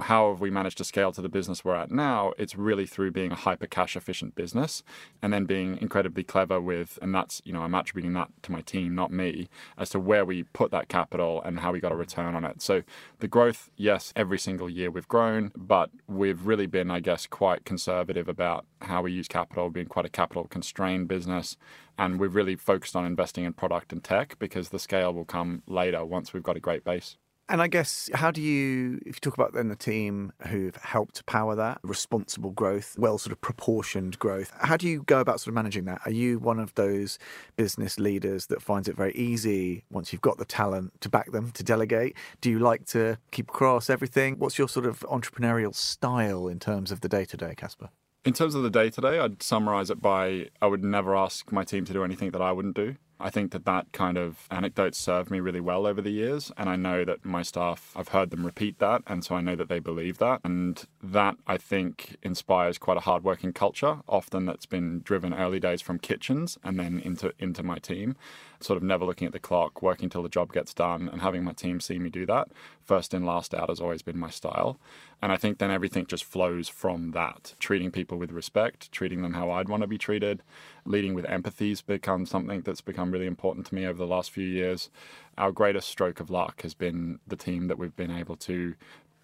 how 0.02 0.30
have 0.30 0.42
we 0.42 0.50
managed 0.50 0.78
to 0.78 0.84
scale 0.84 1.12
to 1.12 1.22
the 1.22 1.30
business 1.30 1.66
we're 1.66 1.76
at 1.76 1.92
now? 1.92 2.34
It's 2.38 2.56
really 2.56 2.86
through 2.86 3.12
being 3.12 3.32
a 3.32 3.36
hyper 3.36 3.68
cash 3.68 3.96
efficient 3.96 4.36
business 4.36 4.84
and 5.22 5.34
then 5.34 5.46
being 5.46 5.78
incredibly 5.82 6.24
clever 6.24 6.62
with, 6.62 7.00
and 7.02 7.14
that's, 7.14 7.42
you 7.46 7.54
know, 7.54 7.62
I'm 7.62 7.74
attributing 7.74 8.14
that 8.14 8.30
to 8.44 8.52
my 8.52 8.62
team, 8.62 8.96
not 8.96 9.12
me, 9.12 9.50
as 9.78 9.90
to 9.90 10.00
where 10.00 10.26
we 10.26 10.44
put 10.44 10.72
that 10.72 10.88
capital 10.88 11.42
and 11.44 11.60
how 11.60 11.72
we 11.72 11.80
got 11.80 11.92
a 11.92 11.96
return 11.96 12.36
on 12.36 12.44
it. 12.44 12.62
So 12.62 12.84
the 13.20 13.28
growth, 13.28 13.70
yes, 13.76 14.14
every 14.16 14.40
single 14.40 14.70
year 14.70 14.92
we've 14.92 15.08
grown, 15.08 15.52
but 15.56 15.90
we've 16.08 16.46
really 16.46 16.68
been, 16.68 16.92
I 16.92 17.00
guess, 17.00 17.28
quite 17.28 17.66
conservative 17.66 18.28
about 18.28 18.66
how 18.82 19.02
we 19.02 19.12
use 19.12 19.28
capital, 19.28 19.70
being 19.70 19.88
quite 19.88 20.06
a 20.06 20.10
capital 20.10 20.46
constrained 20.46 21.08
business. 21.08 21.58
And 21.98 22.20
we've 22.20 22.36
really 22.36 22.56
focused 22.56 22.96
on 22.96 23.06
investing 23.06 23.44
in 23.44 23.54
product 23.54 23.92
and 23.92 24.04
tech 24.04 24.38
because 24.38 24.70
the 24.70 24.80
scale 24.80 25.14
will 25.14 25.26
come 25.26 25.64
later 25.66 26.06
once 26.06 26.34
we've 26.34 26.44
got 26.44 26.58
a 26.58 26.60
great 26.60 26.84
base. 26.84 27.18
And 27.50 27.62
I 27.62 27.68
guess, 27.68 28.10
how 28.14 28.30
do 28.30 28.42
you, 28.42 29.00
if 29.06 29.16
you 29.16 29.20
talk 29.22 29.36
about 29.36 29.54
then 29.54 29.70
the 29.70 29.76
team 29.76 30.34
who've 30.48 30.76
helped 30.76 31.26
power 31.28 31.56
that 31.56 31.80
responsible 31.82 32.52
growth, 32.52 32.96
well 32.98 33.18
sort 33.18 33.32
of 33.32 33.40
proportioned 33.40 34.20
growth, 34.20 34.52
how 34.60 34.76
do 34.76 34.86
you 34.88 35.04
go 35.04 35.22
about 35.22 35.40
sort 35.40 35.50
of 35.50 35.54
managing 35.54 35.86
that? 35.86 36.02
Are 36.06 36.12
you 36.12 36.40
one 36.40 36.60
of 36.60 36.74
those 36.76 37.18
business 37.56 38.00
leaders 38.00 38.48
that 38.48 38.62
finds 38.62 38.90
it 38.90 38.98
very 38.98 39.14
easy 39.14 39.86
once 39.90 40.12
you've 40.12 40.22
got 40.22 40.38
the 40.38 40.46
talent 40.46 41.00
to 41.00 41.10
back 41.10 41.32
them, 41.32 41.52
to 41.52 41.64
delegate? 41.64 42.18
Do 42.42 42.50
you 42.50 42.60
like 42.60 42.86
to 42.88 43.18
keep 43.32 43.50
across 43.50 43.90
everything? 43.90 44.40
What's 44.40 44.58
your 44.58 44.68
sort 44.68 44.86
of 44.86 45.00
entrepreneurial 45.02 45.74
style 45.74 46.50
in 46.50 46.60
terms 46.60 46.92
of 46.92 47.00
the 47.00 47.08
day 47.08 47.24
to 47.24 47.38
day, 47.38 47.56
Casper? 47.56 47.90
In 48.26 48.34
terms 48.34 48.56
of 48.56 48.64
the 48.64 48.70
day 48.70 48.90
to 48.90 49.00
day, 49.00 49.20
I'd 49.20 49.42
summarize 49.42 49.90
it 49.90 50.02
by 50.02 50.50
I 50.62 50.68
would 50.68 50.84
never 50.84 51.16
ask 51.16 51.50
my 51.54 51.64
team 51.64 51.86
to 51.86 51.94
do 51.94 52.04
anything 52.04 52.32
that 52.32 52.42
I 52.42 52.52
wouldn't 52.52 52.76
do. 52.76 52.98
I 53.20 53.30
think 53.30 53.52
that 53.52 53.66
that 53.66 53.92
kind 53.92 54.18
of 54.18 54.48
anecdote 54.52 54.96
served 54.96 55.32
me 55.32 55.40
really 55.40 55.60
well 55.60 55.86
over 55.88 56.02
the 56.02 56.12
years. 56.12 56.52
And 56.58 56.70
I 56.70 56.76
know 56.76 57.06
that 57.06 57.26
my 57.26 57.42
staff, 57.42 57.94
I've 57.96 58.10
heard 58.10 58.30
them 58.30 58.46
repeat 58.46 58.80
that. 58.80 59.02
And 59.08 59.24
so 59.24 59.36
I 59.36 59.42
know 59.42 59.56
that 59.56 59.70
they 59.70 59.80
believe 59.80 60.18
that. 60.20 60.42
And 60.44 60.86
that, 61.02 61.36
I 61.48 61.58
think, 61.58 62.18
inspires 62.22 62.78
quite 62.78 62.98
a 62.98 63.02
hardworking 63.02 63.54
culture, 63.54 64.00
often 64.08 64.46
that's 64.46 64.66
been 64.66 65.02
driven 65.02 65.34
early 65.34 65.60
days 65.60 65.82
from 65.82 66.00
kitchens 66.00 66.58
and 66.64 66.80
then 66.80 67.00
into, 67.00 67.34
into 67.40 67.64
my 67.64 67.78
team 67.78 68.16
sort 68.60 68.78
of 68.78 68.84
never 68.84 69.06
looking 69.06 69.26
at 69.26 69.34
the 69.34 69.40
clock, 69.40 69.82
working 69.82 70.10
till 70.10 70.24
the 70.24 70.30
job 70.30 70.52
gets 70.52 70.74
done, 70.74 71.10
and 71.12 71.22
having 71.22 71.44
my 71.44 71.54
team 71.54 71.80
see 71.80 72.00
me 72.00 72.10
do 72.10 72.26
that. 72.26 72.50
First 72.84 73.14
in, 73.14 73.26
last 73.26 73.54
out 73.54 73.70
has 73.70 73.80
always 73.80 74.02
been 74.02 74.18
my 74.18 74.30
style. 74.30 74.80
And 75.22 75.32
I 75.32 75.38
think 75.38 75.58
then 75.58 75.72
everything 75.72 76.06
just 76.06 76.24
flows 76.24 76.70
from 76.70 77.12
that. 77.12 77.56
Treating 77.60 77.92
people 77.92 78.18
with 78.18 78.32
respect, 78.32 78.92
treating 78.92 79.22
them 79.22 79.34
how 79.34 79.50
I'd 79.52 79.70
want 79.70 79.82
to 79.82 79.88
be 79.88 79.98
treated, 79.98 80.44
leading 80.86 81.14
with 81.14 81.26
empathy 81.26 81.70
has 81.70 81.82
become 81.82 82.26
something 82.26 82.62
that's 82.62 82.82
become 82.82 83.12
really 83.12 83.26
important 83.26 83.66
to 83.68 83.76
me 83.76 83.86
over 83.86 83.98
the 83.98 84.08
last 84.08 84.32
few 84.32 84.48
years. 84.48 84.90
Our 85.38 85.52
greatest 85.52 85.88
stroke 85.88 86.20
of 86.20 86.30
luck 86.30 86.62
has 86.62 86.74
been 86.74 87.20
the 87.28 87.36
team 87.36 87.68
that 87.68 87.78
we've 87.78 87.96
been 87.96 88.12
able 88.12 88.36
to 88.38 88.76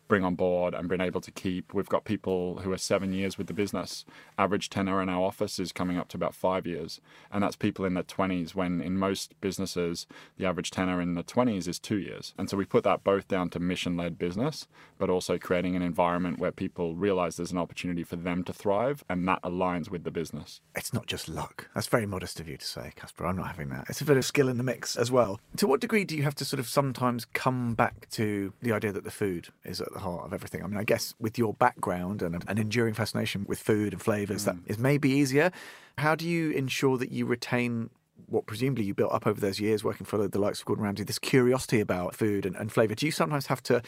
bring 0.07 0.23
on 0.23 0.35
board 0.35 0.73
and 0.73 0.87
been 0.87 1.01
able 1.01 1.21
to 1.21 1.31
keep. 1.31 1.73
We've 1.73 1.89
got 1.89 2.05
people 2.05 2.59
who 2.59 2.71
are 2.71 2.77
seven 2.77 3.13
years 3.13 3.37
with 3.37 3.47
the 3.47 3.53
business. 3.53 4.05
Average 4.37 4.69
tenure 4.69 5.01
in 5.01 5.09
our 5.09 5.21
office 5.23 5.59
is 5.59 5.71
coming 5.71 5.97
up 5.97 6.07
to 6.09 6.17
about 6.17 6.35
five 6.35 6.67
years. 6.67 7.01
And 7.31 7.43
that's 7.43 7.55
people 7.55 7.85
in 7.85 7.93
their 7.93 8.03
20s, 8.03 8.55
when 8.55 8.81
in 8.81 8.97
most 8.97 9.33
businesses, 9.41 10.05
the 10.37 10.45
average 10.45 10.71
tenure 10.71 11.01
in 11.01 11.15
the 11.15 11.23
20s 11.23 11.67
is 11.67 11.79
two 11.79 11.97
years. 11.97 12.33
And 12.37 12.49
so 12.49 12.57
we 12.57 12.65
put 12.65 12.83
that 12.83 13.03
both 13.03 13.27
down 13.27 13.49
to 13.51 13.59
mission 13.59 13.97
led 13.97 14.17
business, 14.17 14.67
but 14.97 15.09
also 15.09 15.37
creating 15.37 15.75
an 15.75 15.81
environment 15.81 16.39
where 16.39 16.51
people 16.51 16.95
realize 16.95 17.37
there's 17.37 17.51
an 17.51 17.57
opportunity 17.57 18.03
for 18.03 18.15
them 18.15 18.43
to 18.43 18.53
thrive 18.53 19.03
and 19.09 19.27
that 19.27 19.41
aligns 19.41 19.89
with 19.89 20.03
the 20.03 20.11
business. 20.11 20.61
It's 20.75 20.93
not 20.93 21.05
just 21.05 21.29
luck. 21.29 21.69
That's 21.73 21.87
very 21.87 22.05
modest 22.05 22.39
of 22.39 22.47
you 22.47 22.57
to 22.57 22.65
say, 22.65 22.91
Casper. 22.95 23.25
I'm 23.25 23.37
not 23.37 23.47
having 23.47 23.69
that. 23.69 23.85
It's 23.89 24.01
a 24.01 24.05
bit 24.05 24.17
of 24.17 24.25
skill 24.25 24.49
in 24.49 24.57
the 24.57 24.63
mix 24.63 24.95
as 24.95 25.11
well. 25.11 25.39
To 25.57 25.67
what 25.67 25.81
degree 25.81 26.03
do 26.03 26.15
you 26.15 26.23
have 26.23 26.35
to 26.35 26.45
sort 26.45 26.59
of 26.59 26.67
sometimes 26.67 27.25
come 27.25 27.73
back 27.73 28.09
to 28.11 28.53
the 28.61 28.71
idea 28.71 28.91
that 28.91 29.03
the 29.03 29.11
food 29.11 29.49
is 29.63 29.81
at 29.81 29.92
the 29.93 29.99
heart 29.99 30.25
of 30.25 30.33
everything. 30.33 30.63
I 30.63 30.67
mean, 30.67 30.77
I 30.77 30.83
guess 30.83 31.13
with 31.19 31.37
your 31.37 31.53
background 31.53 32.21
and 32.21 32.43
an 32.47 32.57
enduring 32.57 32.93
fascination 32.93 33.45
with 33.47 33.59
food 33.59 33.93
and 33.93 34.01
flavors, 34.01 34.43
mm. 34.43 34.45
that 34.45 34.57
is 34.65 34.77
maybe 34.77 35.09
easier. 35.09 35.51
How 35.97 36.15
do 36.15 36.27
you 36.27 36.51
ensure 36.51 36.97
that 36.97 37.11
you 37.11 37.25
retain 37.25 37.89
what 38.27 38.45
presumably 38.45 38.85
you 38.85 38.93
built 38.93 39.11
up 39.11 39.27
over 39.27 39.39
those 39.39 39.59
years 39.59 39.83
working 39.83 40.05
for 40.05 40.27
the 40.27 40.39
likes 40.39 40.59
of 40.59 40.65
Gordon 40.65 40.85
Ramsay, 40.85 41.03
this 41.03 41.19
curiosity 41.19 41.79
about 41.79 42.15
food 42.15 42.45
and, 42.45 42.55
and 42.55 42.71
flavour? 42.71 42.95
Do 42.95 43.05
you 43.05 43.11
sometimes 43.11 43.47
have 43.47 43.61
to 43.63 43.81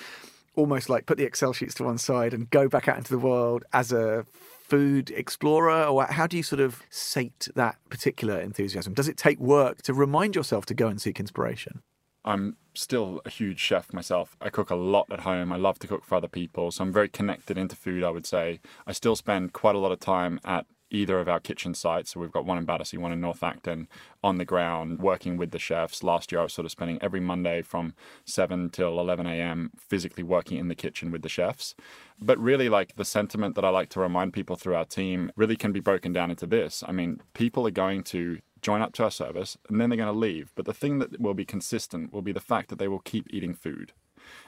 almost 0.55 0.89
like 0.89 1.05
put 1.05 1.17
the 1.17 1.25
Excel 1.25 1.53
sheets 1.53 1.73
to 1.75 1.83
one 1.83 1.97
side 1.97 2.33
and 2.33 2.49
go 2.49 2.67
back 2.67 2.87
out 2.87 2.97
into 2.97 3.11
the 3.11 3.19
world 3.19 3.63
as 3.73 3.91
a 3.91 4.25
food 4.67 5.11
explorer 5.11 5.83
or 5.83 6.05
how 6.05 6.25
do 6.25 6.37
you 6.37 6.41
sort 6.41 6.59
of 6.59 6.81
sate 6.89 7.47
that 7.53 7.75
particular 7.89 8.39
enthusiasm 8.39 8.95
does 8.95 9.07
it 9.07 9.15
take 9.15 9.39
work 9.39 9.83
to 9.83 9.93
remind 9.93 10.35
yourself 10.35 10.65
to 10.65 10.73
go 10.73 10.87
and 10.87 10.99
seek 10.99 11.19
inspiration 11.19 11.83
I'm 12.25 12.57
still 12.73 13.21
a 13.23 13.29
huge 13.29 13.59
chef 13.59 13.93
myself. 13.93 14.35
I 14.41 14.49
cook 14.49 14.69
a 14.69 14.75
lot 14.75 15.07
at 15.11 15.21
home. 15.21 15.51
I 15.51 15.57
love 15.57 15.79
to 15.79 15.87
cook 15.87 16.03
for 16.03 16.15
other 16.15 16.27
people. 16.27 16.71
So 16.71 16.83
I'm 16.83 16.91
very 16.91 17.07
connected 17.07 17.57
into 17.57 17.75
food, 17.75 18.03
I 18.03 18.09
would 18.09 18.25
say. 18.25 18.59
I 18.85 18.91
still 18.91 19.15
spend 19.15 19.53
quite 19.53 19.75
a 19.75 19.79
lot 19.79 19.91
of 19.91 19.99
time 19.99 20.39
at 20.43 20.65
either 20.91 21.19
of 21.19 21.27
our 21.27 21.39
kitchen 21.39 21.73
sites. 21.73 22.11
So 22.11 22.19
we've 22.19 22.31
got 22.31 22.45
one 22.45 22.57
in 22.57 22.65
Battersea, 22.65 22.97
one 22.97 23.11
in 23.11 23.21
North 23.21 23.43
Acton, 23.43 23.87
on 24.23 24.37
the 24.37 24.45
ground, 24.45 24.99
working 24.99 25.37
with 25.37 25.51
the 25.51 25.59
chefs. 25.59 26.03
Last 26.03 26.31
year, 26.31 26.41
I 26.41 26.43
was 26.43 26.53
sort 26.53 26.65
of 26.65 26.71
spending 26.71 26.99
every 27.01 27.19
Monday 27.19 27.61
from 27.61 27.93
7 28.25 28.69
till 28.69 28.99
11 28.99 29.25
a.m. 29.27 29.71
physically 29.77 30.23
working 30.23 30.57
in 30.57 30.67
the 30.67 30.75
kitchen 30.75 31.11
with 31.11 31.21
the 31.21 31.29
chefs. 31.29 31.75
But 32.19 32.39
really, 32.39 32.69
like 32.69 32.95
the 32.95 33.05
sentiment 33.05 33.55
that 33.55 33.65
I 33.65 33.69
like 33.69 33.89
to 33.89 33.99
remind 33.99 34.33
people 34.33 34.55
through 34.55 34.75
our 34.75 34.85
team 34.85 35.31
really 35.35 35.55
can 35.55 35.71
be 35.71 35.79
broken 35.79 36.13
down 36.13 36.31
into 36.31 36.47
this. 36.47 36.83
I 36.87 36.91
mean, 36.91 37.21
people 37.33 37.67
are 37.67 37.71
going 37.71 38.03
to 38.05 38.39
join 38.65 38.81
up 38.81 38.93
to 38.93 39.03
our 39.03 39.11
service 39.11 39.59
and 39.69 39.79
then 39.79 39.89
they're 39.89 39.97
going 39.97 40.11
to 40.11 40.19
leave. 40.19 40.51
But 40.55 40.65
the 40.65 40.73
thing 40.73 40.97
that 40.97 41.21
will 41.21 41.35
be 41.35 41.45
consistent 41.45 42.11
will 42.11 42.23
be 42.23 42.31
the 42.31 42.39
fact 42.39 42.69
that 42.69 42.79
they 42.79 42.87
will 42.87 42.99
keep 42.99 43.27
eating 43.29 43.53
food. 43.53 43.93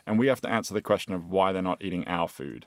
And 0.08 0.18
we 0.18 0.26
have 0.26 0.42
to 0.42 0.50
answer 0.50 0.74
the 0.74 0.82
question 0.82 1.14
of 1.14 1.30
why 1.30 1.52
they're 1.52 1.62
not 1.62 1.84
eating 1.84 2.08
our 2.08 2.28
food. 2.28 2.66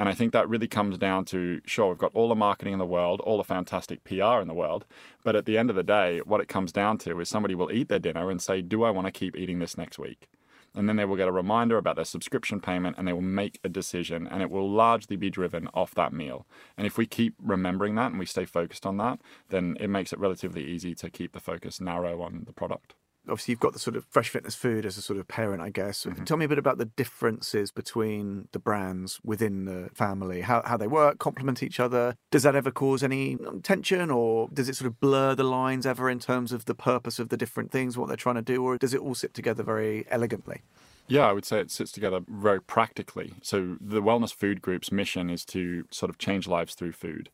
And 0.00 0.08
I 0.08 0.14
think 0.14 0.32
that 0.32 0.48
really 0.48 0.66
comes 0.66 0.98
down 0.98 1.26
to 1.26 1.60
sure, 1.64 1.90
we've 1.90 1.98
got 1.98 2.14
all 2.14 2.28
the 2.28 2.34
marketing 2.34 2.72
in 2.72 2.80
the 2.80 2.86
world, 2.86 3.20
all 3.20 3.36
the 3.36 3.44
fantastic 3.44 4.02
PR 4.02 4.40
in 4.40 4.48
the 4.48 4.54
world. 4.54 4.84
But 5.22 5.36
at 5.36 5.44
the 5.44 5.56
end 5.56 5.70
of 5.70 5.76
the 5.76 5.84
day, 5.84 6.20
what 6.24 6.40
it 6.40 6.48
comes 6.48 6.72
down 6.72 6.98
to 6.98 7.20
is 7.20 7.28
somebody 7.28 7.54
will 7.54 7.70
eat 7.70 7.88
their 7.88 8.00
dinner 8.00 8.28
and 8.28 8.42
say, 8.42 8.60
Do 8.60 8.82
I 8.82 8.90
want 8.90 9.06
to 9.06 9.12
keep 9.12 9.36
eating 9.36 9.60
this 9.60 9.78
next 9.78 9.96
week? 9.96 10.28
And 10.74 10.88
then 10.88 10.96
they 10.96 11.04
will 11.04 11.16
get 11.16 11.28
a 11.28 11.32
reminder 11.32 11.76
about 11.76 11.96
their 11.96 12.04
subscription 12.04 12.60
payment 12.60 12.96
and 12.96 13.06
they 13.06 13.12
will 13.12 13.20
make 13.20 13.58
a 13.64 13.68
decision. 13.68 14.26
And 14.26 14.42
it 14.42 14.50
will 14.50 14.70
largely 14.70 15.16
be 15.16 15.30
driven 15.30 15.68
off 15.74 15.94
that 15.94 16.12
meal. 16.12 16.46
And 16.76 16.86
if 16.86 16.96
we 16.96 17.06
keep 17.06 17.34
remembering 17.42 17.96
that 17.96 18.10
and 18.10 18.18
we 18.18 18.26
stay 18.26 18.44
focused 18.44 18.86
on 18.86 18.96
that, 18.98 19.20
then 19.48 19.76
it 19.80 19.88
makes 19.88 20.12
it 20.12 20.18
relatively 20.18 20.64
easy 20.64 20.94
to 20.96 21.10
keep 21.10 21.32
the 21.32 21.40
focus 21.40 21.80
narrow 21.80 22.22
on 22.22 22.44
the 22.46 22.52
product 22.52 22.94
obviously 23.30 23.52
you've 23.52 23.60
got 23.60 23.72
the 23.72 23.78
sort 23.78 23.96
of 23.96 24.04
fresh 24.10 24.28
fitness 24.28 24.54
food 24.54 24.84
as 24.84 24.96
a 24.96 25.02
sort 25.02 25.18
of 25.18 25.28
parent, 25.28 25.62
I 25.62 25.70
guess. 25.70 26.04
Mm-hmm. 26.04 26.24
Tell 26.24 26.36
me 26.36 26.44
a 26.44 26.48
bit 26.48 26.58
about 26.58 26.78
the 26.78 26.84
differences 26.84 27.70
between 27.70 28.48
the 28.52 28.58
brands 28.58 29.20
within 29.24 29.64
the 29.64 29.90
family, 29.94 30.42
how, 30.42 30.62
how 30.64 30.76
they 30.76 30.86
work, 30.86 31.18
complement 31.18 31.62
each 31.62 31.80
other. 31.80 32.16
Does 32.30 32.42
that 32.42 32.54
ever 32.54 32.70
cause 32.70 33.02
any 33.02 33.38
tension 33.62 34.10
or 34.10 34.48
does 34.52 34.68
it 34.68 34.76
sort 34.76 34.86
of 34.86 35.00
blur 35.00 35.34
the 35.34 35.44
lines 35.44 35.86
ever 35.86 36.10
in 36.10 36.18
terms 36.18 36.52
of 36.52 36.64
the 36.64 36.74
purpose 36.74 37.18
of 37.18 37.28
the 37.28 37.36
different 37.36 37.70
things, 37.70 37.96
what 37.96 38.08
they're 38.08 38.16
trying 38.16 38.36
to 38.36 38.42
do, 38.42 38.62
or 38.62 38.78
does 38.78 38.94
it 38.94 39.00
all 39.00 39.14
sit 39.14 39.34
together 39.34 39.62
very 39.62 40.06
elegantly? 40.10 40.62
Yeah, 41.10 41.26
I 41.26 41.32
would 41.32 41.44
say 41.44 41.58
it 41.58 41.72
sits 41.72 41.90
together 41.90 42.20
very 42.28 42.62
practically. 42.62 43.34
So, 43.42 43.76
the 43.80 44.00
Wellness 44.00 44.32
Food 44.32 44.62
Group's 44.62 44.92
mission 44.92 45.28
is 45.28 45.44
to 45.46 45.84
sort 45.90 46.08
of 46.08 46.18
change 46.18 46.46
lives 46.46 46.74
through 46.74 46.92
food 46.92 47.30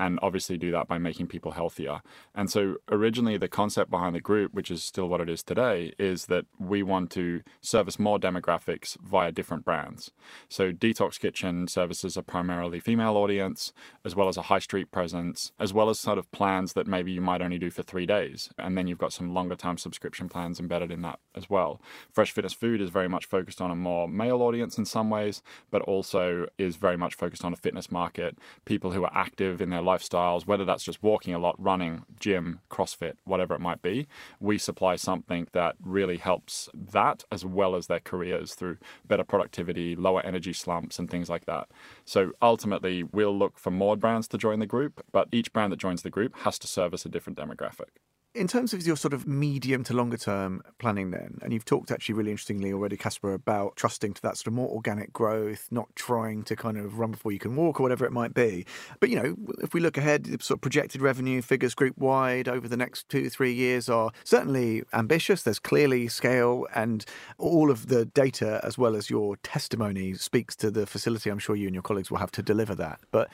and 0.00 0.18
obviously 0.22 0.56
do 0.56 0.70
that 0.70 0.88
by 0.88 0.96
making 0.96 1.26
people 1.26 1.52
healthier. 1.52 2.00
And 2.34 2.50
so, 2.50 2.76
originally, 2.90 3.36
the 3.36 3.48
concept 3.48 3.90
behind 3.90 4.14
the 4.14 4.20
group, 4.20 4.54
which 4.54 4.70
is 4.70 4.82
still 4.82 5.08
what 5.08 5.20
it 5.20 5.28
is 5.28 5.42
today, 5.42 5.92
is 5.98 6.26
that 6.26 6.46
we 6.58 6.82
want 6.82 7.10
to 7.10 7.42
service 7.60 7.98
more 7.98 8.18
demographics 8.18 8.96
via 9.02 9.30
different 9.30 9.62
brands. 9.62 10.10
So, 10.48 10.72
Detox 10.72 11.20
Kitchen 11.20 11.68
services 11.68 12.16
a 12.16 12.22
primarily 12.22 12.80
female 12.80 13.18
audience, 13.18 13.74
as 14.02 14.16
well 14.16 14.28
as 14.28 14.38
a 14.38 14.42
high 14.42 14.58
street 14.58 14.90
presence, 14.90 15.52
as 15.60 15.74
well 15.74 15.90
as 15.90 16.00
sort 16.00 16.16
of 16.16 16.32
plans 16.32 16.72
that 16.72 16.86
maybe 16.86 17.12
you 17.12 17.20
might 17.20 17.42
only 17.42 17.58
do 17.58 17.70
for 17.70 17.82
three 17.82 18.06
days. 18.06 18.48
And 18.56 18.78
then 18.78 18.86
you've 18.86 18.96
got 18.96 19.12
some 19.12 19.34
longer 19.34 19.54
term 19.54 19.76
subscription 19.76 20.30
plans 20.30 20.58
embedded 20.58 20.90
in 20.90 21.02
that 21.02 21.18
as 21.34 21.50
well. 21.50 21.78
Fresh 22.10 22.32
Fitness 22.32 22.54
Food 22.54 22.80
is 22.80 22.88
very 22.88 23.08
much 23.08 23.26
focused 23.26 23.60
on 23.60 23.70
a 23.70 23.76
more 23.76 24.08
male 24.08 24.40
audience 24.40 24.78
in 24.78 24.86
some 24.86 25.10
ways, 25.10 25.42
but 25.70 25.82
also 25.82 26.46
is 26.56 26.76
very 26.76 26.96
much 26.96 27.14
focused 27.14 27.44
on 27.44 27.52
a 27.52 27.56
fitness 27.56 27.90
market, 27.90 28.38
people 28.64 28.92
who 28.92 29.04
are 29.04 29.12
active 29.14 29.60
in 29.60 29.68
their 29.68 29.82
lifestyles, 29.90 30.46
whether 30.46 30.64
that's 30.64 30.84
just 30.84 31.02
walking 31.02 31.34
a 31.34 31.38
lot, 31.38 31.56
running, 31.58 32.04
gym, 32.18 32.60
CrossFit, 32.70 33.14
whatever 33.24 33.54
it 33.54 33.60
might 33.60 33.82
be. 33.82 34.06
We 34.38 34.58
supply 34.58 34.96
something 34.96 35.48
that 35.52 35.76
really 35.82 36.18
helps 36.18 36.68
that 36.74 37.24
as 37.30 37.44
well 37.44 37.74
as 37.74 37.86
their 37.86 38.00
careers 38.00 38.54
through 38.54 38.78
better 39.06 39.24
productivity, 39.24 39.96
lower 39.96 40.22
energy 40.22 40.52
slumps, 40.52 40.98
and 40.98 41.10
things 41.10 41.28
like 41.28 41.46
that. 41.46 41.68
So 42.04 42.32
ultimately, 42.40 43.02
we'll 43.02 43.36
look 43.36 43.58
for 43.58 43.70
more 43.70 43.96
brands 43.96 44.28
to 44.28 44.38
join 44.38 44.58
the 44.60 44.66
group, 44.66 45.04
but 45.12 45.28
each 45.32 45.52
brand 45.52 45.72
that 45.72 45.78
joins 45.78 46.02
the 46.02 46.10
group 46.10 46.36
has 46.38 46.58
to 46.60 46.66
service 46.66 47.04
a 47.04 47.08
different 47.08 47.38
demographic. 47.38 47.90
In 48.32 48.46
terms 48.46 48.72
of 48.72 48.86
your 48.86 48.94
sort 48.94 49.12
of 49.12 49.26
medium 49.26 49.82
to 49.82 49.92
longer 49.92 50.16
term 50.16 50.62
planning, 50.78 51.10
then, 51.10 51.40
and 51.42 51.52
you've 51.52 51.64
talked 51.64 51.90
actually 51.90 52.14
really 52.14 52.30
interestingly 52.30 52.72
already, 52.72 52.96
Casper, 52.96 53.32
about 53.32 53.74
trusting 53.74 54.14
to 54.14 54.22
that 54.22 54.36
sort 54.36 54.46
of 54.46 54.52
more 54.52 54.68
organic 54.68 55.12
growth, 55.12 55.66
not 55.72 55.88
trying 55.96 56.44
to 56.44 56.54
kind 56.54 56.78
of 56.78 57.00
run 57.00 57.10
before 57.10 57.32
you 57.32 57.40
can 57.40 57.56
walk 57.56 57.80
or 57.80 57.82
whatever 57.82 58.04
it 58.04 58.12
might 58.12 58.32
be. 58.32 58.66
But, 59.00 59.10
you 59.10 59.20
know, 59.20 59.34
if 59.64 59.74
we 59.74 59.80
look 59.80 59.96
ahead, 59.96 60.28
sort 60.40 60.58
of 60.58 60.60
projected 60.60 61.02
revenue 61.02 61.42
figures 61.42 61.74
group 61.74 61.98
wide 61.98 62.46
over 62.46 62.68
the 62.68 62.76
next 62.76 63.08
two, 63.08 63.28
three 63.30 63.52
years 63.52 63.88
are 63.88 64.12
certainly 64.22 64.84
ambitious. 64.92 65.42
There's 65.42 65.58
clearly 65.58 66.06
scale, 66.06 66.68
and 66.72 67.04
all 67.36 67.68
of 67.68 67.88
the 67.88 68.04
data, 68.04 68.60
as 68.62 68.78
well 68.78 68.94
as 68.94 69.10
your 69.10 69.38
testimony, 69.38 70.14
speaks 70.14 70.54
to 70.56 70.70
the 70.70 70.86
facility 70.86 71.30
I'm 71.30 71.40
sure 71.40 71.56
you 71.56 71.66
and 71.66 71.74
your 71.74 71.82
colleagues 71.82 72.12
will 72.12 72.18
have 72.18 72.30
to 72.32 72.42
deliver 72.44 72.76
that. 72.76 73.00
But 73.10 73.28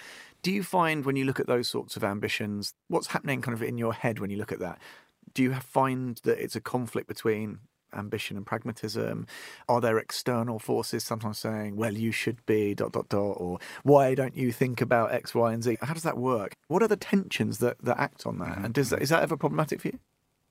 do 0.46 0.52
you 0.52 0.62
find 0.62 1.04
when 1.04 1.16
you 1.16 1.24
look 1.24 1.40
at 1.40 1.48
those 1.48 1.68
sorts 1.68 1.96
of 1.96 2.04
ambitions, 2.04 2.72
what's 2.86 3.08
happening 3.08 3.42
kind 3.42 3.52
of 3.52 3.64
in 3.64 3.78
your 3.78 3.92
head 3.92 4.20
when 4.20 4.30
you 4.30 4.36
look 4.36 4.52
at 4.52 4.60
that? 4.60 4.78
Do 5.34 5.42
you 5.42 5.52
find 5.54 6.20
that 6.22 6.38
it's 6.38 6.54
a 6.54 6.60
conflict 6.60 7.08
between 7.08 7.58
ambition 7.92 8.36
and 8.36 8.46
pragmatism? 8.46 9.26
Are 9.68 9.80
there 9.80 9.98
external 9.98 10.60
forces 10.60 11.02
sometimes 11.02 11.38
saying, 11.38 11.74
well, 11.74 11.94
you 11.94 12.12
should 12.12 12.46
be 12.46 12.76
dot 12.76 12.92
dot 12.92 13.08
dot, 13.08 13.38
or 13.40 13.58
why 13.82 14.14
don't 14.14 14.36
you 14.36 14.52
think 14.52 14.80
about 14.80 15.12
X, 15.12 15.34
Y, 15.34 15.52
and 15.52 15.64
Z? 15.64 15.78
How 15.82 15.94
does 15.94 16.04
that 16.04 16.16
work? 16.16 16.52
What 16.68 16.80
are 16.80 16.86
the 16.86 16.94
tensions 16.94 17.58
that, 17.58 17.78
that 17.82 17.98
act 17.98 18.24
on 18.24 18.38
that? 18.38 18.50
Mm-hmm, 18.50 18.64
and 18.66 18.74
does 18.74 18.90
that, 18.90 18.96
mm-hmm. 18.98 19.02
is 19.02 19.08
that 19.08 19.24
ever 19.24 19.36
problematic 19.36 19.80
for 19.80 19.88
you? 19.88 19.98